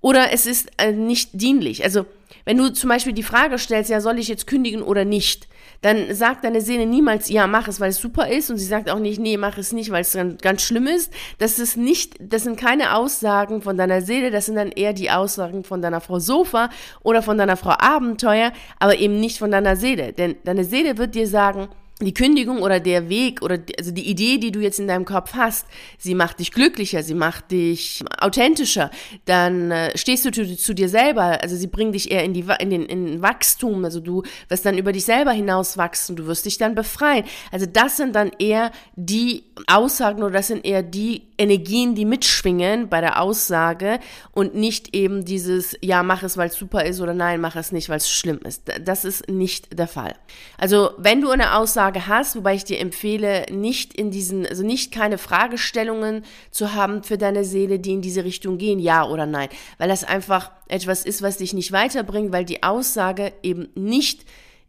oder 0.00 0.32
es 0.32 0.46
ist 0.46 0.70
äh, 0.78 0.92
nicht 0.92 1.30
dienlich. 1.34 1.84
Also 1.84 2.06
wenn 2.46 2.56
du 2.56 2.72
zum 2.72 2.88
Beispiel 2.88 3.12
die 3.12 3.22
Frage 3.22 3.58
stellst, 3.58 3.90
ja, 3.90 4.00
soll 4.00 4.18
ich 4.18 4.28
jetzt 4.28 4.46
kündigen 4.46 4.82
oder 4.82 5.04
nicht, 5.04 5.48
dann 5.84 6.14
sagt 6.14 6.44
deine 6.44 6.62
Seele 6.62 6.86
niemals, 6.86 7.28
ja, 7.28 7.46
mach 7.46 7.68
es, 7.68 7.78
weil 7.78 7.90
es 7.90 7.98
super 7.98 8.28
ist. 8.28 8.48
Und 8.48 8.56
sie 8.56 8.64
sagt 8.64 8.88
auch 8.88 8.98
nicht, 8.98 9.20
nee, 9.20 9.36
mach 9.36 9.58
es 9.58 9.70
nicht, 9.72 9.90
weil 9.90 10.00
es 10.00 10.12
dann 10.12 10.38
ganz 10.38 10.62
schlimm 10.62 10.86
ist. 10.86 11.12
Das 11.36 11.58
ist 11.58 11.76
nicht, 11.76 12.14
das 12.20 12.44
sind 12.44 12.58
keine 12.58 12.96
Aussagen 12.96 13.60
von 13.60 13.76
deiner 13.76 14.00
Seele, 14.00 14.30
das 14.30 14.46
sind 14.46 14.54
dann 14.54 14.72
eher 14.72 14.94
die 14.94 15.10
Aussagen 15.10 15.62
von 15.62 15.82
deiner 15.82 16.00
Frau 16.00 16.20
Sofa 16.20 16.70
oder 17.02 17.20
von 17.20 17.36
deiner 17.36 17.58
Frau 17.58 17.74
Abenteuer, 17.78 18.52
aber 18.78 18.96
eben 18.98 19.20
nicht 19.20 19.38
von 19.38 19.50
deiner 19.50 19.76
Seele. 19.76 20.14
Denn 20.14 20.36
deine 20.44 20.64
Seele 20.64 20.96
wird 20.96 21.14
dir 21.14 21.28
sagen, 21.28 21.68
die 22.04 22.14
Kündigung 22.14 22.62
oder 22.62 22.80
der 22.80 23.08
Weg 23.08 23.42
oder 23.42 23.58
die, 23.58 23.78
also 23.78 23.90
die 23.90 24.08
Idee, 24.08 24.38
die 24.38 24.52
du 24.52 24.60
jetzt 24.60 24.78
in 24.78 24.88
deinem 24.88 25.04
Kopf 25.04 25.34
hast, 25.34 25.66
sie 25.98 26.14
macht 26.14 26.40
dich 26.40 26.52
glücklicher, 26.52 27.02
sie 27.02 27.14
macht 27.14 27.50
dich 27.50 28.04
authentischer, 28.18 28.90
dann 29.24 29.70
äh, 29.70 29.96
stehst 29.96 30.24
du 30.24 30.30
zu, 30.30 30.56
zu, 30.56 30.74
dir 30.74 30.88
selber, 30.88 31.42
also 31.42 31.56
sie 31.56 31.66
bringt 31.66 31.94
dich 31.94 32.10
eher 32.10 32.24
in, 32.24 32.34
die, 32.34 32.44
in 32.58 32.70
den 32.70 32.86
in 32.86 33.22
Wachstum, 33.22 33.84
also 33.84 34.00
du 34.00 34.22
wirst 34.48 34.66
dann 34.66 34.78
über 34.78 34.92
dich 34.92 35.04
selber 35.04 35.32
hinaus 35.32 35.76
wachsen, 35.76 36.16
du 36.16 36.26
wirst 36.26 36.46
dich 36.46 36.58
dann 36.58 36.74
befreien. 36.74 37.24
Also 37.50 37.66
das 37.66 37.96
sind 37.96 38.14
dann 38.14 38.30
eher 38.38 38.70
die 38.96 39.44
Aussagen 39.66 40.22
oder 40.22 40.32
das 40.32 40.48
sind 40.48 40.64
eher 40.64 40.82
die 40.82 41.22
Energien, 41.36 41.94
die 41.94 42.04
mitschwingen 42.04 42.88
bei 42.88 43.00
der 43.00 43.20
Aussage 43.20 43.98
und 44.32 44.54
nicht 44.54 44.94
eben 44.94 45.24
dieses, 45.24 45.76
ja, 45.80 46.02
mach 46.02 46.22
es, 46.22 46.36
weil 46.36 46.48
es 46.48 46.54
super 46.54 46.84
ist 46.84 47.00
oder 47.00 47.14
nein, 47.14 47.40
mach 47.40 47.56
es 47.56 47.72
nicht, 47.72 47.88
weil 47.88 47.96
es 47.96 48.10
schlimm 48.10 48.40
ist. 48.44 48.62
Das 48.84 49.04
ist 49.04 49.28
nicht 49.28 49.78
der 49.78 49.88
Fall. 49.88 50.14
Also 50.58 50.90
wenn 50.98 51.20
du 51.20 51.30
eine 51.30 51.56
Aussage 51.56 51.93
hast, 52.00 52.36
wobei 52.36 52.54
ich 52.54 52.64
dir 52.64 52.78
empfehle, 52.78 53.46
nicht 53.50 53.94
in 53.94 54.10
diesen, 54.10 54.46
also 54.46 54.62
nicht 54.62 54.92
keine 54.92 55.18
Fragestellungen 55.18 56.24
zu 56.50 56.74
haben 56.74 57.02
für 57.02 57.18
deine 57.18 57.44
Seele, 57.44 57.78
die 57.78 57.92
in 57.92 58.02
diese 58.02 58.24
Richtung 58.24 58.58
gehen, 58.58 58.78
ja 58.78 59.06
oder 59.06 59.26
nein, 59.26 59.48
weil 59.78 59.88
das 59.88 60.04
einfach 60.04 60.50
etwas 60.68 61.04
ist, 61.04 61.22
was 61.22 61.38
dich 61.38 61.52
nicht 61.52 61.72
weiterbringt, 61.72 62.32
weil 62.32 62.44
die 62.44 62.62
Aussage 62.62 63.32
eben 63.42 63.68
nicht 63.74 64.24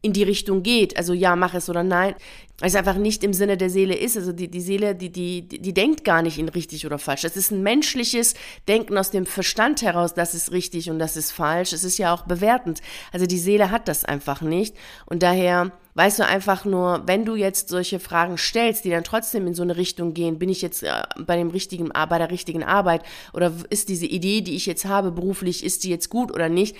in 0.06 0.14
die 0.14 0.24
Richtung 0.24 0.62
geht, 0.62 0.98
also 0.98 1.14
ja, 1.14 1.36
mach 1.36 1.56
es 1.56 1.68
oder 1.68 1.82
nein, 1.82 2.14
weil 2.60 2.70
es 2.70 2.76
einfach 2.76 2.96
nicht 2.96 3.24
im 3.24 3.34
Sinne 3.34 3.58
der 3.58 3.70
Seele 3.70 3.96
ist. 3.96 4.16
Also 4.16 4.32
die, 4.32 4.48
die 4.48 4.62
Seele, 4.62 4.96
die, 4.96 5.10
die, 5.10 5.48
die 5.48 5.74
denkt 5.74 6.06
gar 6.06 6.22
nicht 6.22 6.38
in 6.38 6.48
richtig 6.48 6.86
oder 6.86 7.00
falsch. 7.00 7.24
Es 7.24 7.36
ist 7.36 7.52
ein 7.52 7.64
menschliches 7.64 8.36
Denken 8.68 8.98
aus 8.98 9.10
dem 9.10 9.26
Verstand 9.26 9.82
heraus, 9.82 10.14
das 10.14 10.36
ist 10.36 10.52
richtig 10.52 10.90
und 10.90 11.00
das 11.00 11.18
ist 11.18 11.32
falsch. 11.32 11.74
Es 11.74 11.84
ist 11.84 11.98
ja 11.98 12.14
auch 12.14 12.22
bewertend. 12.22 12.82
Also 13.12 13.26
die 13.26 13.40
Seele 13.40 13.72
hat 13.72 13.88
das 13.88 14.06
einfach 14.06 14.42
nicht. 14.42 14.76
Und 15.06 15.24
daher 15.24 15.72
weißt 15.96 16.20
du 16.20 16.26
einfach 16.26 16.66
nur, 16.66 17.04
wenn 17.06 17.26
du 17.26 17.36
jetzt 17.36 17.70
solche 17.70 18.00
Fragen 18.00 18.38
stellst, 18.38 18.86
die 18.86 18.90
dann 18.90 19.04
trotzdem 19.04 19.48
in 19.48 19.54
so 19.54 19.64
eine 19.64 19.78
Richtung 19.78 20.14
gehen, 20.14 20.38
bin 20.38 20.50
ich 20.50 20.62
jetzt 20.62 20.84
äh, 20.84 20.92
bei 21.18 21.38
dem 21.38 21.50
richtigen, 21.50 21.90
bei 21.90 22.18
der 22.18 22.32
richtigen 22.32 22.64
Arbeit 22.64 23.02
oder 23.34 23.52
ist 23.70 23.90
diese 23.90 24.06
Idee, 24.06 24.42
die 24.42 24.56
ich 24.56 24.66
jetzt 24.66 24.86
habe 24.86 25.12
beruflich, 25.12 25.64
ist 25.64 25.84
die 25.84 25.90
jetzt 25.90 26.10
gut 26.10 26.34
oder 26.34 26.50
nicht? 26.50 26.76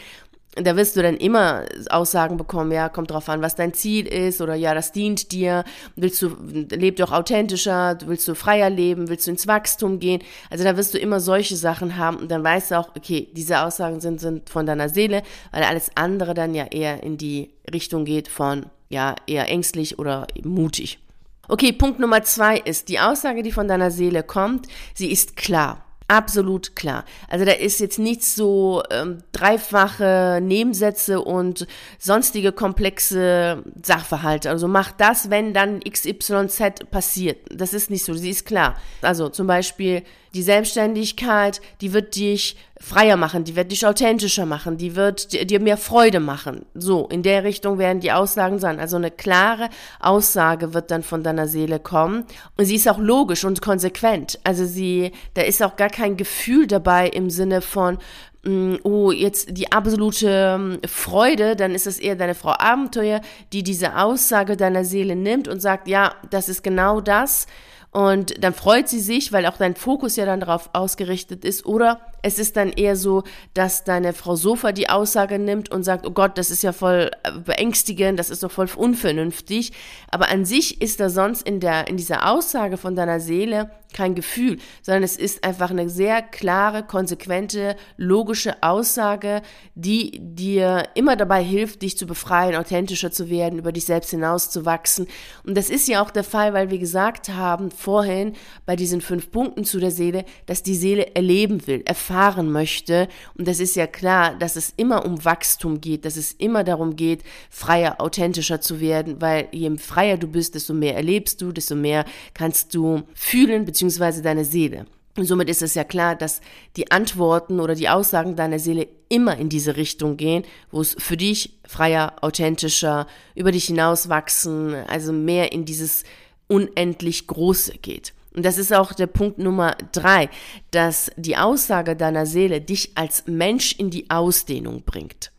Da 0.56 0.76
wirst 0.78 0.96
du 0.96 1.02
dann 1.02 1.18
immer 1.18 1.66
Aussagen 1.90 2.38
bekommen, 2.38 2.72
ja, 2.72 2.90
kommt 2.90 3.12
drauf 3.12 3.28
an, 3.30 3.42
was 3.42 3.56
dein 3.56 3.74
Ziel 3.74 4.08
ist 4.08 4.42
oder 4.42 4.56
ja, 4.56 4.74
das 4.74 4.92
dient 4.92 5.32
dir, 5.32 5.66
willst 5.96 6.22
du, 6.22 6.36
leb 6.46 6.96
doch 6.96 7.12
authentischer, 7.12 7.98
willst 8.06 8.28
du 8.28 8.36
freier 8.36 8.70
leben, 8.70 9.10
willst 9.10 9.28
du 9.28 9.32
ins 9.32 9.48
Wachstum 9.48 10.00
gehen, 10.00 10.22
also 10.50 10.64
da 10.64 10.78
wirst 10.78 10.94
du 10.94 10.98
immer 10.98 11.20
solche 11.20 11.58
Sachen 11.58 11.98
haben 11.98 12.18
und 12.18 12.32
dann 12.32 12.44
weißt 12.44 12.72
du 12.72 12.80
auch, 12.80 12.96
okay, 12.96 13.28
diese 13.34 13.62
Aussagen 13.62 14.00
sind, 14.00 14.22
sind 14.22 14.50
von 14.50 14.66
deiner 14.66 14.90
Seele, 14.90 15.24
weil 15.52 15.64
alles 15.64 15.92
andere 15.96 16.34
dann 16.34 16.56
ja 16.56 16.66
eher 16.66 17.04
in 17.04 17.18
die 17.18 17.52
Richtung 17.74 18.06
geht 18.06 18.28
von, 18.28 18.68
ja, 18.90 19.16
eher 19.28 19.50
ängstlich 19.50 20.00
oder 20.00 20.28
mutig. 20.44 21.00
Okay, 21.48 21.72
Punkt 21.74 22.00
Nummer 22.00 22.24
zwei 22.24 22.58
ist, 22.58 22.90
die 22.90 23.00
Aussage, 23.00 23.44
die 23.44 23.52
von 23.52 23.68
deiner 23.68 23.92
Seele 23.92 24.24
kommt, 24.24 24.68
sie 24.94 25.12
ist 25.12 25.36
klar. 25.36 25.85
Absolut 26.08 26.76
klar. 26.76 27.04
Also 27.28 27.46
da 27.46 27.52
ist 27.52 27.80
jetzt 27.80 27.98
nichts 27.98 28.36
so 28.36 28.84
ähm, 28.92 29.24
dreifache 29.32 30.40
Nebensätze 30.40 31.20
und 31.20 31.66
sonstige 31.98 32.52
komplexe 32.52 33.64
Sachverhalte. 33.82 34.52
Also 34.52 34.68
mach 34.68 34.92
das, 34.92 35.32
wenn 35.32 35.56
dann 35.56 35.80
XYZ 35.80 36.92
passiert. 36.92 37.40
Das 37.50 37.74
ist 37.74 37.90
nicht 37.90 38.06
so, 38.06 38.14
sie 38.14 38.30
ist 38.30 38.46
klar. 38.46 38.76
Also 39.02 39.30
zum 39.30 39.48
Beispiel 39.48 40.04
die 40.36 40.44
Selbstständigkeit, 40.44 41.62
die 41.80 41.94
wird 41.94 42.16
dich 42.16 42.58
freier 42.78 43.16
machen, 43.16 43.46
die 43.46 43.56
wird 43.56 43.72
dich 43.72 43.88
authentischer 43.88 44.46
machen, 44.46 44.78
die 44.78 44.96
wird 44.96 45.50
dir 45.50 45.62
mehr 45.62 45.78
Freude 45.78 46.20
machen. 46.20 46.66
So, 46.74 47.08
in 47.08 47.24
der 47.24 47.46
Richtung 47.46 47.78
werden 47.78 48.02
die 48.02 48.12
Aussagen 48.12 48.60
sein. 48.60 48.80
Also 48.80 48.98
eine 48.98 49.12
klare 49.12 49.70
Aussage 50.02 50.74
wird 50.74 50.92
dann 50.92 51.04
von 51.04 51.24
deiner 51.24 51.48
Seele 51.48 51.80
kommen. 51.80 52.26
Und 52.58 52.66
sie 52.66 52.76
ist 52.76 52.90
auch 52.90 53.00
logisch 53.00 53.46
und 53.46 53.62
konsequent. 53.62 54.38
Also 54.44 54.66
sie, 54.66 55.14
da 55.36 55.42
ist 55.42 55.64
auch 55.64 55.78
gar 55.78 55.90
kein 55.90 56.18
Gefühl 56.18 56.68
dabei 56.68 57.08
im 57.08 57.30
Sinne 57.30 57.62
von, 57.62 57.98
mm, 58.44 58.76
oh, 58.84 59.14
jetzt 59.14 59.58
die 59.58 59.72
absolute 59.72 60.58
mm, 60.58 60.86
Freude, 60.86 61.56
dann 61.56 61.74
ist 61.74 61.88
es 61.88 61.98
eher 61.98 62.18
deine 62.18 62.36
Frau 62.36 62.56
Abenteuer, 62.60 63.22
die 63.54 63.64
diese 63.64 63.98
Aussage 63.98 64.58
deiner 64.58 64.84
Seele 64.84 65.16
nimmt 65.16 65.48
und 65.48 65.62
sagt, 65.62 65.88
ja, 65.88 66.14
das 66.30 66.50
ist 66.50 66.62
genau 66.62 67.00
das. 67.00 67.48
Und 67.96 68.44
dann 68.44 68.54
freut 68.54 68.90
sie 68.90 69.00
sich, 69.00 69.32
weil 69.32 69.46
auch 69.46 69.56
dein 69.56 69.74
Fokus 69.74 70.18
ja 70.18 70.26
dann 70.26 70.42
darauf 70.42 70.70
ausgerichtet 70.74 71.46
ist. 71.46 71.66
Oder 71.66 72.02
es 72.26 72.40
ist 72.40 72.58
dann 72.58 72.72
eher 72.72 72.96
so, 72.96 73.24
dass 73.54 73.84
deine 73.84 74.12
Frau 74.12 74.36
Sofa 74.36 74.72
die 74.72 74.90
Aussage 74.90 75.38
nimmt 75.38 75.70
und 75.70 75.84
sagt, 75.84 76.08
oh 76.08 76.12
Gott, 76.12 76.40
das 76.40 76.50
ist 76.50 76.64
ja 76.64 76.74
voll 76.74 77.12
äh, 77.22 77.32
beängstigend, 77.34 78.18
das 78.18 78.32
ist 78.32 78.42
doch 78.42 78.50
voll 78.50 78.68
unvernünftig. 78.76 79.72
Aber 80.10 80.30
an 80.30 80.44
sich 80.44 80.82
ist 80.82 81.00
da 81.00 81.12
sonst 81.12 81.44
in 81.44 81.60
der, 81.60 81.88
in 81.88 81.98
dieser 81.98 82.28
Aussage 82.28 82.78
von 82.78 82.96
deiner 82.96 83.20
Seele 83.20 83.70
kein 83.94 84.16
Gefühl, 84.16 84.58
sondern 84.82 85.04
es 85.04 85.16
ist 85.16 85.44
einfach 85.46 85.70
eine 85.70 85.88
sehr 85.88 86.22
klare, 86.22 86.84
konsequente, 86.84 87.78
logische 87.96 88.62
Aussage, 88.62 89.42
die 89.76 90.20
dir 90.20 90.84
immer 90.96 91.16
dabei 91.16 91.42
hilft, 91.42 91.82
dich 91.84 91.98
zu 91.98 92.06
befreien, 92.06 92.56
authentischer 92.56 93.12
zu 93.12 93.30
werden, 93.30 93.60
über 93.60 93.72
dich 93.72 93.86
selbst 93.86 94.10
hinaus 94.10 94.50
zu 94.50 94.66
wachsen. 94.66 95.08
Und 95.46 95.56
das 95.56 95.70
ist 95.70 95.88
ja 95.88 96.04
auch 96.04 96.10
der 96.10 96.26
Fall, 96.26 96.54
weil 96.54 96.72
wir 96.72 96.80
gesagt 96.80 97.30
haben 97.30 97.72
vorhin 97.72 98.34
bei 98.66 98.76
diesen 98.76 99.00
fünf 99.00 99.32
Punkten 99.32 99.64
zu 99.64 99.80
der 99.80 99.92
Seele, 99.92 100.26
dass 100.48 100.62
die 100.62 100.76
Seele 100.76 101.16
erleben 101.16 101.66
will, 101.68 101.84
erfahren 101.86 102.15
möchte. 102.52 103.08
Und 103.38 103.48
das 103.48 103.60
ist 103.60 103.76
ja 103.76 103.88
klar, 103.88 104.36
dass 104.36 104.56
es 104.56 104.74
immer 104.78 105.06
um 105.06 105.24
Wachstum 105.24 105.82
geht, 105.82 106.06
dass 106.06 106.18
es 106.18 106.32
immer 106.32 106.64
darum 106.64 106.96
geht, 106.96 107.24
freier, 107.50 108.02
authentischer 108.02 108.62
zu 108.62 108.80
werden, 108.80 109.22
weil 109.22 109.48
je 109.52 109.78
freier 109.78 110.18
du 110.18 110.28
bist, 110.28 110.56
desto 110.56 110.74
mehr 110.74 110.96
erlebst 110.96 111.42
du, 111.42 111.52
desto 111.52 111.76
mehr 111.76 112.06
kannst 112.34 112.74
du 112.74 113.04
fühlen, 113.14 113.66
beziehungsweise 113.66 114.22
deine 114.22 114.46
Seele. 114.46 114.86
Und 115.18 115.26
somit 115.26 115.50
ist 115.50 115.62
es 115.62 115.76
ja 115.76 115.86
klar, 115.86 116.16
dass 116.16 116.42
die 116.76 116.92
Antworten 116.92 117.62
oder 117.62 117.74
die 117.74 117.88
Aussagen 117.88 118.36
deiner 118.36 118.60
Seele 118.60 118.88
immer 119.08 119.38
in 119.38 119.48
diese 119.48 119.78
Richtung 119.78 120.18
gehen, 120.18 120.44
wo 120.72 120.82
es 120.82 120.96
für 121.00 121.16
dich 121.16 121.58
freier, 121.66 122.16
authentischer, 122.22 123.08
über 123.34 123.52
dich 123.54 123.66
hinaus 123.66 124.10
wachsen, 124.10 124.76
also 124.88 125.14
mehr 125.14 125.54
in 125.54 125.64
dieses 125.64 126.04
unendlich 126.48 127.28
Große 127.28 127.78
geht. 127.78 128.14
Und 128.36 128.46
das 128.46 128.58
ist 128.58 128.74
auch 128.74 128.94
der 128.94 129.08
Punkt 129.08 129.38
Nummer 129.38 129.76
drei, 129.94 130.30
dass 130.72 131.10
die 131.16 131.38
Aussage 131.38 131.96
deiner 131.96 132.26
Seele 132.26 132.60
dich 132.60 132.92
als 132.96 133.24
Mensch 133.28 133.74
in 133.74 133.90
die 133.90 134.10
Ausdehnung 134.10 134.84
bringt. 134.86 135.32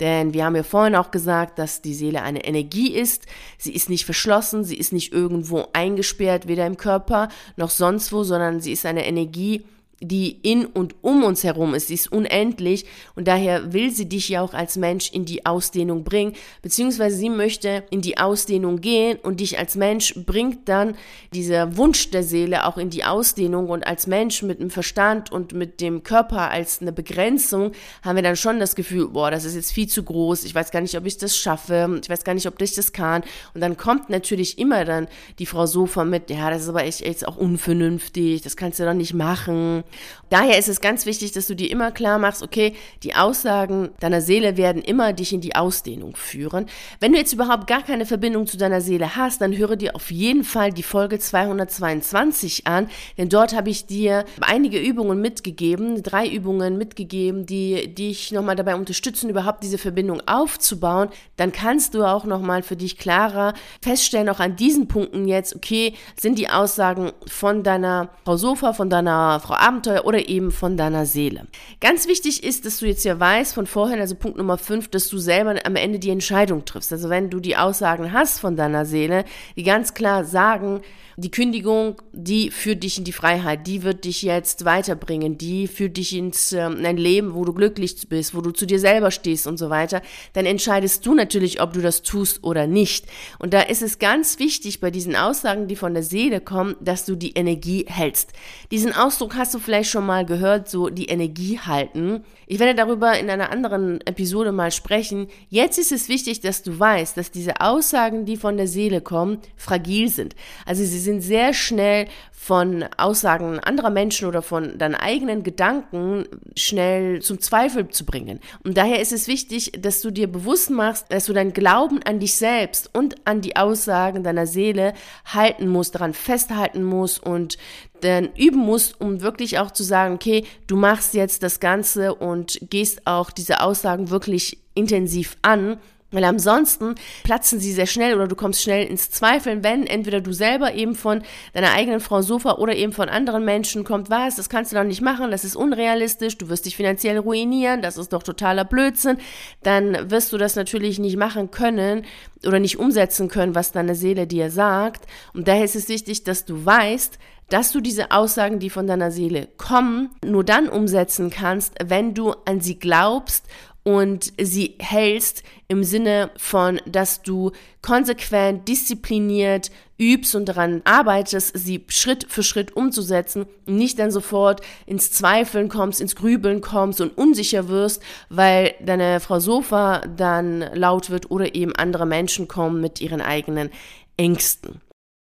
Denn 0.00 0.34
wir 0.34 0.44
haben 0.44 0.56
ja 0.56 0.62
vorhin 0.62 0.96
auch 0.96 1.10
gesagt, 1.10 1.58
dass 1.58 1.80
die 1.80 1.94
Seele 1.94 2.22
eine 2.22 2.44
Energie 2.44 2.92
ist. 2.92 3.26
Sie 3.56 3.72
ist 3.72 3.88
nicht 3.88 4.04
verschlossen, 4.04 4.64
sie 4.64 4.76
ist 4.76 4.92
nicht 4.92 5.12
irgendwo 5.12 5.68
eingesperrt, 5.72 6.48
weder 6.48 6.66
im 6.66 6.76
Körper 6.76 7.28
noch 7.56 7.70
sonst 7.70 8.12
wo, 8.12 8.24
sondern 8.24 8.60
sie 8.60 8.72
ist 8.72 8.84
eine 8.84 9.06
Energie, 9.06 9.64
die 10.02 10.38
in 10.42 10.66
und 10.66 10.96
um 11.00 11.24
uns 11.24 11.44
herum 11.44 11.74
ist. 11.74 11.88
Sie 11.88 11.94
ist 11.94 12.10
unendlich. 12.10 12.84
Und 13.14 13.28
daher 13.28 13.72
will 13.72 13.90
sie 13.90 14.08
dich 14.08 14.28
ja 14.28 14.42
auch 14.42 14.52
als 14.52 14.76
Mensch 14.76 15.10
in 15.12 15.24
die 15.24 15.46
Ausdehnung 15.46 16.04
bringen, 16.04 16.34
beziehungsweise 16.60 17.16
sie 17.16 17.30
möchte 17.30 17.84
in 17.90 18.00
die 18.00 18.18
Ausdehnung 18.18 18.80
gehen 18.80 19.18
und 19.22 19.40
dich 19.40 19.58
als 19.58 19.76
Mensch 19.76 20.14
bringt 20.26 20.68
dann 20.68 20.96
dieser 21.32 21.76
Wunsch 21.76 22.10
der 22.10 22.22
Seele 22.22 22.66
auch 22.66 22.78
in 22.78 22.90
die 22.90 23.04
Ausdehnung. 23.04 23.68
Und 23.68 23.86
als 23.86 24.06
Mensch 24.06 24.42
mit 24.42 24.60
dem 24.60 24.70
Verstand 24.70 25.30
und 25.30 25.52
mit 25.52 25.80
dem 25.80 26.02
Körper 26.02 26.50
als 26.50 26.80
eine 26.80 26.92
Begrenzung 26.92 27.72
haben 28.02 28.16
wir 28.16 28.22
dann 28.22 28.36
schon 28.36 28.58
das 28.58 28.74
Gefühl, 28.74 29.08
boah, 29.08 29.30
das 29.30 29.44
ist 29.44 29.54
jetzt 29.54 29.72
viel 29.72 29.86
zu 29.86 30.02
groß, 30.02 30.44
ich 30.44 30.54
weiß 30.54 30.70
gar 30.70 30.80
nicht, 30.80 30.96
ob 30.96 31.06
ich 31.06 31.18
das 31.18 31.36
schaffe, 31.36 32.00
ich 32.02 32.10
weiß 32.10 32.24
gar 32.24 32.34
nicht, 32.34 32.46
ob 32.46 32.60
ich 32.60 32.74
das 32.74 32.92
kann. 32.92 33.22
Und 33.54 33.60
dann 33.60 33.76
kommt 33.76 34.10
natürlich 34.10 34.58
immer 34.58 34.84
dann 34.84 35.08
die 35.38 35.46
Frau 35.46 35.66
Sofa 35.66 36.04
mit, 36.04 36.30
ja, 36.30 36.50
das 36.50 36.62
ist 36.62 36.68
aber 36.68 36.84
echt 36.84 37.00
jetzt 37.00 37.26
auch 37.26 37.36
unvernünftig, 37.36 38.42
das 38.42 38.56
kannst 38.56 38.80
du 38.80 38.84
doch 38.84 38.94
nicht 38.94 39.14
machen. 39.14 39.84
Daher 40.30 40.58
ist 40.58 40.68
es 40.68 40.80
ganz 40.80 41.06
wichtig, 41.06 41.32
dass 41.32 41.46
du 41.46 41.54
dir 41.54 41.70
immer 41.70 41.90
klar 41.90 42.18
machst, 42.18 42.42
okay, 42.42 42.74
die 43.02 43.14
Aussagen 43.14 43.90
deiner 44.00 44.20
Seele 44.20 44.56
werden 44.56 44.82
immer 44.82 45.12
dich 45.12 45.32
in 45.32 45.40
die 45.40 45.54
Ausdehnung 45.54 46.16
führen. 46.16 46.66
Wenn 47.00 47.12
du 47.12 47.18
jetzt 47.18 47.32
überhaupt 47.32 47.66
gar 47.66 47.82
keine 47.82 48.06
Verbindung 48.06 48.46
zu 48.46 48.56
deiner 48.56 48.80
Seele 48.80 49.16
hast, 49.16 49.40
dann 49.40 49.56
höre 49.56 49.76
dir 49.76 49.94
auf 49.94 50.10
jeden 50.10 50.44
Fall 50.44 50.72
die 50.72 50.82
Folge 50.82 51.18
222 51.18 52.66
an, 52.66 52.88
denn 53.18 53.28
dort 53.28 53.54
habe 53.54 53.70
ich 53.70 53.86
dir 53.86 54.24
einige 54.40 54.78
Übungen 54.78 55.20
mitgegeben, 55.20 56.02
drei 56.02 56.26
Übungen 56.28 56.78
mitgegeben, 56.78 57.46
die 57.46 57.94
dich 57.94 58.32
nochmal 58.32 58.56
dabei 58.56 58.74
unterstützen, 58.74 59.28
überhaupt 59.30 59.62
diese 59.62 59.78
Verbindung 59.78 60.22
aufzubauen. 60.26 61.08
Dann 61.36 61.52
kannst 61.52 61.94
du 61.94 62.04
auch 62.04 62.24
nochmal 62.24 62.62
für 62.62 62.76
dich 62.76 62.98
klarer 62.98 63.54
feststellen, 63.82 64.28
auch 64.28 64.40
an 64.40 64.56
diesen 64.56 64.88
Punkten 64.88 65.28
jetzt, 65.28 65.54
okay, 65.54 65.94
sind 66.18 66.38
die 66.38 66.48
Aussagen 66.48 67.12
von 67.26 67.62
deiner 67.62 68.08
Frau 68.24 68.36
Sofa, 68.36 68.72
von 68.72 68.90
deiner 68.90 69.40
Frau 69.40 69.54
Abenteuer 69.72 70.04
oder 70.04 70.28
eben 70.28 70.52
von 70.52 70.76
deiner 70.76 71.06
Seele. 71.06 71.46
Ganz 71.80 72.06
wichtig 72.06 72.44
ist, 72.44 72.66
dass 72.66 72.80
du 72.80 72.86
jetzt 72.86 73.04
ja 73.04 73.18
weißt 73.18 73.54
von 73.54 73.66
vorhin, 73.66 74.00
also 74.00 74.14
Punkt 74.14 74.36
Nummer 74.36 74.58
5, 74.58 74.88
dass 74.88 75.08
du 75.08 75.16
selber 75.16 75.54
am 75.64 75.76
Ende 75.76 75.98
die 75.98 76.10
Entscheidung 76.10 76.64
triffst. 76.64 76.92
Also 76.92 77.08
wenn 77.08 77.30
du 77.30 77.40
die 77.40 77.56
Aussagen 77.56 78.12
hast 78.12 78.38
von 78.38 78.54
deiner 78.54 78.84
Seele, 78.84 79.24
die 79.56 79.62
ganz 79.62 79.94
klar 79.94 80.24
sagen, 80.24 80.82
die 81.22 81.30
Kündigung, 81.30 82.02
die 82.12 82.50
führt 82.50 82.82
dich 82.82 82.98
in 82.98 83.04
die 83.04 83.12
Freiheit, 83.12 83.66
die 83.66 83.82
wird 83.82 84.04
dich 84.04 84.22
jetzt 84.22 84.64
weiterbringen, 84.64 85.38
die 85.38 85.68
führt 85.68 85.96
dich 85.96 86.14
ins 86.14 86.52
äh, 86.52 86.60
ein 86.60 86.96
Leben, 86.96 87.34
wo 87.34 87.44
du 87.44 87.52
glücklich 87.52 88.08
bist, 88.08 88.34
wo 88.34 88.40
du 88.40 88.50
zu 88.50 88.66
dir 88.66 88.78
selber 88.78 89.10
stehst 89.10 89.46
und 89.46 89.58
so 89.58 89.70
weiter, 89.70 90.02
dann 90.34 90.44
entscheidest 90.44 91.06
du 91.06 91.14
natürlich, 91.14 91.60
ob 91.60 91.72
du 91.72 91.80
das 91.80 92.02
tust 92.02 92.44
oder 92.44 92.66
nicht. 92.66 93.06
Und 93.38 93.54
da 93.54 93.60
ist 93.62 93.82
es 93.82 93.98
ganz 93.98 94.38
wichtig 94.38 94.80
bei 94.80 94.90
diesen 94.90 95.16
Aussagen, 95.16 95.68
die 95.68 95.76
von 95.76 95.94
der 95.94 96.02
Seele 96.02 96.40
kommen, 96.40 96.76
dass 96.80 97.04
du 97.04 97.14
die 97.14 97.32
Energie 97.32 97.86
hältst. 97.88 98.32
Diesen 98.70 98.92
Ausdruck 98.94 99.36
hast 99.36 99.54
du 99.54 99.58
vielleicht 99.58 99.90
schon 99.90 100.04
mal 100.04 100.26
gehört, 100.26 100.68
so 100.68 100.88
die 100.88 101.06
Energie 101.06 101.58
halten. 101.58 102.24
Ich 102.46 102.58
werde 102.58 102.74
darüber 102.74 103.18
in 103.18 103.30
einer 103.30 103.50
anderen 103.50 104.00
Episode 104.06 104.52
mal 104.52 104.72
sprechen. 104.72 105.28
Jetzt 105.48 105.78
ist 105.78 105.92
es 105.92 106.08
wichtig, 106.08 106.40
dass 106.40 106.62
du 106.62 106.78
weißt, 106.78 107.16
dass 107.16 107.30
diese 107.30 107.60
Aussagen, 107.60 108.24
die 108.24 108.36
von 108.36 108.56
der 108.56 108.66
Seele 108.66 109.00
kommen, 109.00 109.38
fragil 109.56 110.08
sind. 110.08 110.34
Also 110.66 110.82
sie 110.84 110.98
sind 110.98 111.11
sehr 111.20 111.54
schnell 111.54 112.06
von 112.42 112.84
Aussagen 112.96 113.60
anderer 113.60 113.90
Menschen 113.90 114.26
oder 114.26 114.42
von 114.42 114.76
deinen 114.76 114.96
eigenen 114.96 115.44
Gedanken 115.44 116.24
schnell 116.56 117.22
zum 117.22 117.40
Zweifel 117.40 117.88
zu 117.90 118.04
bringen. 118.04 118.40
Und 118.64 118.76
daher 118.76 119.00
ist 119.00 119.12
es 119.12 119.28
wichtig, 119.28 119.70
dass 119.78 120.00
du 120.00 120.10
dir 120.10 120.26
bewusst 120.26 120.68
machst, 120.68 121.06
dass 121.10 121.26
du 121.26 121.34
dein 121.34 121.52
Glauben 121.52 122.02
an 122.02 122.18
dich 122.18 122.34
selbst 122.34 122.90
und 122.92 123.14
an 123.26 123.42
die 123.42 123.54
Aussagen 123.54 124.24
deiner 124.24 124.48
Seele 124.48 124.92
halten 125.24 125.68
musst, 125.68 125.94
daran 125.94 126.14
festhalten 126.14 126.82
musst 126.82 127.22
und 127.22 127.58
dann 128.00 128.30
üben 128.34 128.58
musst, 128.58 129.00
um 129.00 129.20
wirklich 129.20 129.60
auch 129.60 129.70
zu 129.70 129.84
sagen, 129.84 130.14
okay, 130.14 130.44
du 130.66 130.74
machst 130.74 131.14
jetzt 131.14 131.44
das 131.44 131.60
Ganze 131.60 132.12
und 132.12 132.58
gehst 132.70 133.06
auch 133.06 133.30
diese 133.30 133.60
Aussagen 133.60 134.10
wirklich 134.10 134.58
intensiv 134.74 135.36
an 135.42 135.78
weil 136.12 136.24
ansonsten 136.24 136.94
platzen 137.24 137.58
sie 137.58 137.72
sehr 137.72 137.86
schnell 137.86 138.14
oder 138.14 138.28
du 138.28 138.36
kommst 138.36 138.62
schnell 138.62 138.86
ins 138.86 139.10
Zweifeln, 139.10 139.64
wenn 139.64 139.86
entweder 139.86 140.20
du 140.20 140.32
selber 140.32 140.74
eben 140.74 140.94
von 140.94 141.22
deiner 141.54 141.72
eigenen 141.72 142.00
Frau 142.00 142.22
Sofa 142.22 142.52
oder 142.52 142.76
eben 142.76 142.92
von 142.92 143.08
anderen 143.08 143.44
Menschen 143.44 143.84
kommt, 143.84 144.10
was, 144.10 144.36
das 144.36 144.48
kannst 144.48 144.72
du 144.72 144.76
doch 144.76 144.84
nicht 144.84 145.00
machen, 145.00 145.30
das 145.30 145.44
ist 145.44 145.56
unrealistisch, 145.56 146.38
du 146.38 146.48
wirst 146.48 146.66
dich 146.66 146.76
finanziell 146.76 147.18
ruinieren, 147.18 147.82
das 147.82 147.96
ist 147.96 148.12
doch 148.12 148.22
totaler 148.22 148.64
Blödsinn, 148.64 149.18
dann 149.62 150.10
wirst 150.10 150.32
du 150.32 150.38
das 150.38 150.54
natürlich 150.54 150.98
nicht 150.98 151.16
machen 151.16 151.50
können 151.50 152.04
oder 152.46 152.60
nicht 152.60 152.78
umsetzen 152.78 153.28
können, 153.28 153.54
was 153.54 153.72
deine 153.72 153.94
Seele 153.94 154.26
dir 154.26 154.50
sagt. 154.50 155.06
Und 155.32 155.48
daher 155.48 155.64
ist 155.64 155.76
es 155.76 155.88
wichtig, 155.88 156.24
dass 156.24 156.44
du 156.44 156.64
weißt, 156.64 157.18
dass 157.48 157.70
du 157.70 157.80
diese 157.80 158.12
Aussagen, 158.12 158.60
die 158.60 158.70
von 158.70 158.86
deiner 158.86 159.10
Seele 159.10 159.48
kommen, 159.58 160.10
nur 160.24 160.42
dann 160.42 160.68
umsetzen 160.68 161.28
kannst, 161.28 161.74
wenn 161.84 162.14
du 162.14 162.32
an 162.46 162.60
sie 162.60 162.78
glaubst 162.78 163.46
und 163.84 164.32
sie 164.40 164.76
hältst 164.78 165.42
im 165.68 165.82
Sinne 165.82 166.30
von, 166.36 166.80
dass 166.86 167.22
du 167.22 167.50
konsequent, 167.80 168.68
diszipliniert 168.68 169.70
übst 169.98 170.34
und 170.34 170.46
daran 170.46 170.82
arbeitest, 170.84 171.56
sie 171.56 171.84
Schritt 171.88 172.26
für 172.28 172.42
Schritt 172.42 172.76
umzusetzen 172.76 173.46
nicht 173.66 173.98
dann 173.98 174.10
sofort 174.10 174.60
ins 174.86 175.10
Zweifeln 175.12 175.68
kommst, 175.68 176.00
ins 176.00 176.16
Grübeln 176.16 176.60
kommst 176.60 177.00
und 177.00 177.16
unsicher 177.16 177.68
wirst, 177.68 178.02
weil 178.28 178.74
deine 178.80 179.20
Frau 179.20 179.40
Sofa 179.40 180.00
dann 180.16 180.60
laut 180.74 181.10
wird 181.10 181.30
oder 181.30 181.54
eben 181.54 181.74
andere 181.76 182.06
Menschen 182.06 182.48
kommen 182.48 182.80
mit 182.80 183.00
ihren 183.00 183.20
eigenen 183.20 183.70
Ängsten. 184.16 184.80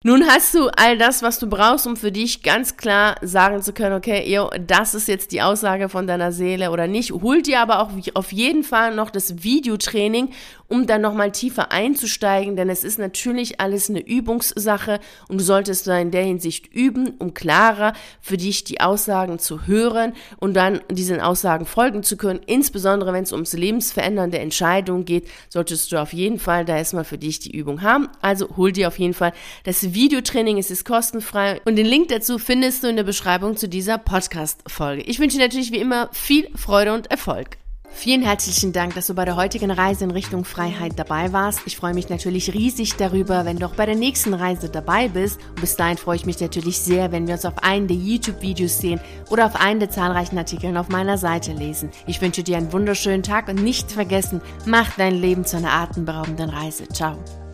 Nun 0.05 0.27
hast 0.29 0.55
du 0.55 0.69
all 0.77 0.99
das, 0.99 1.23
was 1.23 1.39
du 1.39 1.49
brauchst, 1.49 1.87
um 1.87 1.97
für 1.97 2.13
dich 2.13 2.43
ganz 2.43 2.77
klar 2.77 3.17
sagen 3.23 3.63
zu 3.63 3.73
können, 3.73 3.95
okay, 3.95 4.31
yo, 4.31 4.51
das 4.61 4.95
ist 4.95 5.09
jetzt 5.09 5.33
die 5.33 5.43
Aussage 5.43 5.89
von 5.89 6.07
deiner 6.07 6.33
Seele 6.33 6.71
oder 6.71 6.87
nicht. 6.87 7.13
Hol 7.13 7.43
dir 7.43 7.61
aber 7.61 7.81
auch 7.81 7.91
auf 8.15 8.31
jeden 8.31 8.63
Fall 8.63 8.95
noch 8.95 9.11
das 9.11 9.43
Videotraining, 9.43 10.29
um 10.69 10.87
dann 10.87 11.01
nochmal 11.01 11.33
tiefer 11.33 11.73
einzusteigen, 11.73 12.57
denn 12.57 12.69
es 12.71 12.85
ist 12.85 12.99
natürlich 12.99 13.61
alles 13.61 13.91
eine 13.91 14.01
Übungssache 14.01 15.01
und 15.29 15.39
du 15.41 15.45
solltest 15.45 15.87
da 15.87 15.99
in 15.99 16.11
der 16.11 16.25
Hinsicht 16.25 16.73
üben, 16.73 17.15
um 17.19 17.35
klarer 17.35 17.93
für 18.21 18.37
dich 18.37 18.65
die 18.65 18.81
Aussagen 18.81 19.39
zu 19.39 19.67
hören 19.67 20.13
und 20.39 20.55
dann 20.55 20.81
diesen 20.91 21.21
Aussagen 21.21 21.67
folgen 21.67 22.03
zu 22.03 22.17
können. 22.17 22.41
Insbesondere 22.47 23.13
wenn 23.13 23.25
es 23.25 23.33
ums 23.33 23.53
lebensverändernde 23.53 24.39
Entscheidungen 24.39 25.05
geht, 25.05 25.29
solltest 25.49 25.93
du 25.93 26.01
auf 26.01 26.13
jeden 26.13 26.39
Fall 26.39 26.65
da 26.65 26.77
erstmal 26.77 27.05
für 27.05 27.19
dich 27.19 27.39
die 27.41 27.57
Übung 27.57 27.83
haben. 27.83 28.09
Also 28.21 28.57
hol 28.57 28.73
dir 28.73 28.89
auf 28.89 28.99
jeden 28.99 29.15
Fall 29.15 29.33
das 29.65 29.95
Videotraining, 29.95 30.59
es 30.59 30.71
ist 30.71 30.85
kostenfrei 30.85 31.61
und 31.65 31.77
den 31.77 31.87
Link 31.87 32.09
dazu 32.09 32.39
findest 32.39 32.83
du 32.83 32.89
in 32.89 32.97
der 32.97 33.05
Beschreibung 33.05 33.57
zu 33.57 33.69
dieser 33.69 33.99
Podcast-Folge. 33.99 35.03
Ich 35.03 35.19
wünsche 35.19 35.37
dir 35.37 35.45
natürlich 35.45 35.73
wie 35.73 35.79
immer 35.79 36.09
viel 36.13 36.49
Freude 36.57 36.95
und 36.95 37.11
Erfolg. 37.11 37.59
Vielen 37.97 38.23
herzlichen 38.23 38.75
Dank, 38.75 38.95
dass 38.95 39.07
du 39.07 39.15
bei 39.15 39.25
der 39.25 39.37
heutigen 39.37 39.71
Reise 39.71 40.05
in 40.05 40.11
Richtung 40.11 40.45
Freiheit 40.45 40.93
dabei 40.97 41.33
warst. 41.33 41.61
Ich 41.65 41.77
freue 41.77 41.95
mich 41.95 42.11
natürlich 42.11 42.53
riesig 42.53 42.95
darüber, 42.97 43.47
wenn 43.47 43.57
du 43.57 43.67
auch 43.67 43.75
bei 43.75 43.87
der 43.87 43.97
nächsten 43.97 44.35
Reise 44.35 44.69
dabei 44.69 45.09
bist. 45.09 45.41
Und 45.49 45.63
bis 45.63 45.77
dahin 45.77 45.97
freue 45.97 46.17
ich 46.17 46.27
mich 46.27 46.39
natürlich 46.39 46.79
sehr, 46.79 47.11
wenn 47.11 47.27
wir 47.27 47.35
uns 47.35 47.47
auf 47.47 47.65
einen 47.65 47.89
der 47.89 47.97
YouTube-Videos 47.97 48.79
sehen 48.79 49.01
oder 49.31 49.47
auf 49.47 49.57
einen 49.57 49.81
der 49.81 49.91
zahlreichen 49.91 50.37
Artikeln 50.37 50.77
auf 50.77 50.91
meiner 50.91 51.17
Seite 51.17 51.55
lesen. 51.55 51.91
Ich 52.07 52.21
wünsche 52.21 52.43
dir 52.43 52.59
einen 52.59 52.73
wunderschönen 52.73 53.23
Tag 53.23 53.49
und 53.49 53.63
nicht 53.63 53.91
vergessen, 53.91 54.43
mach 54.67 54.95
dein 54.97 55.15
Leben 55.15 55.47
zu 55.47 55.57
einer 55.57 55.73
atemberaubenden 55.73 56.51
Reise. 56.51 56.87
Ciao. 56.89 57.17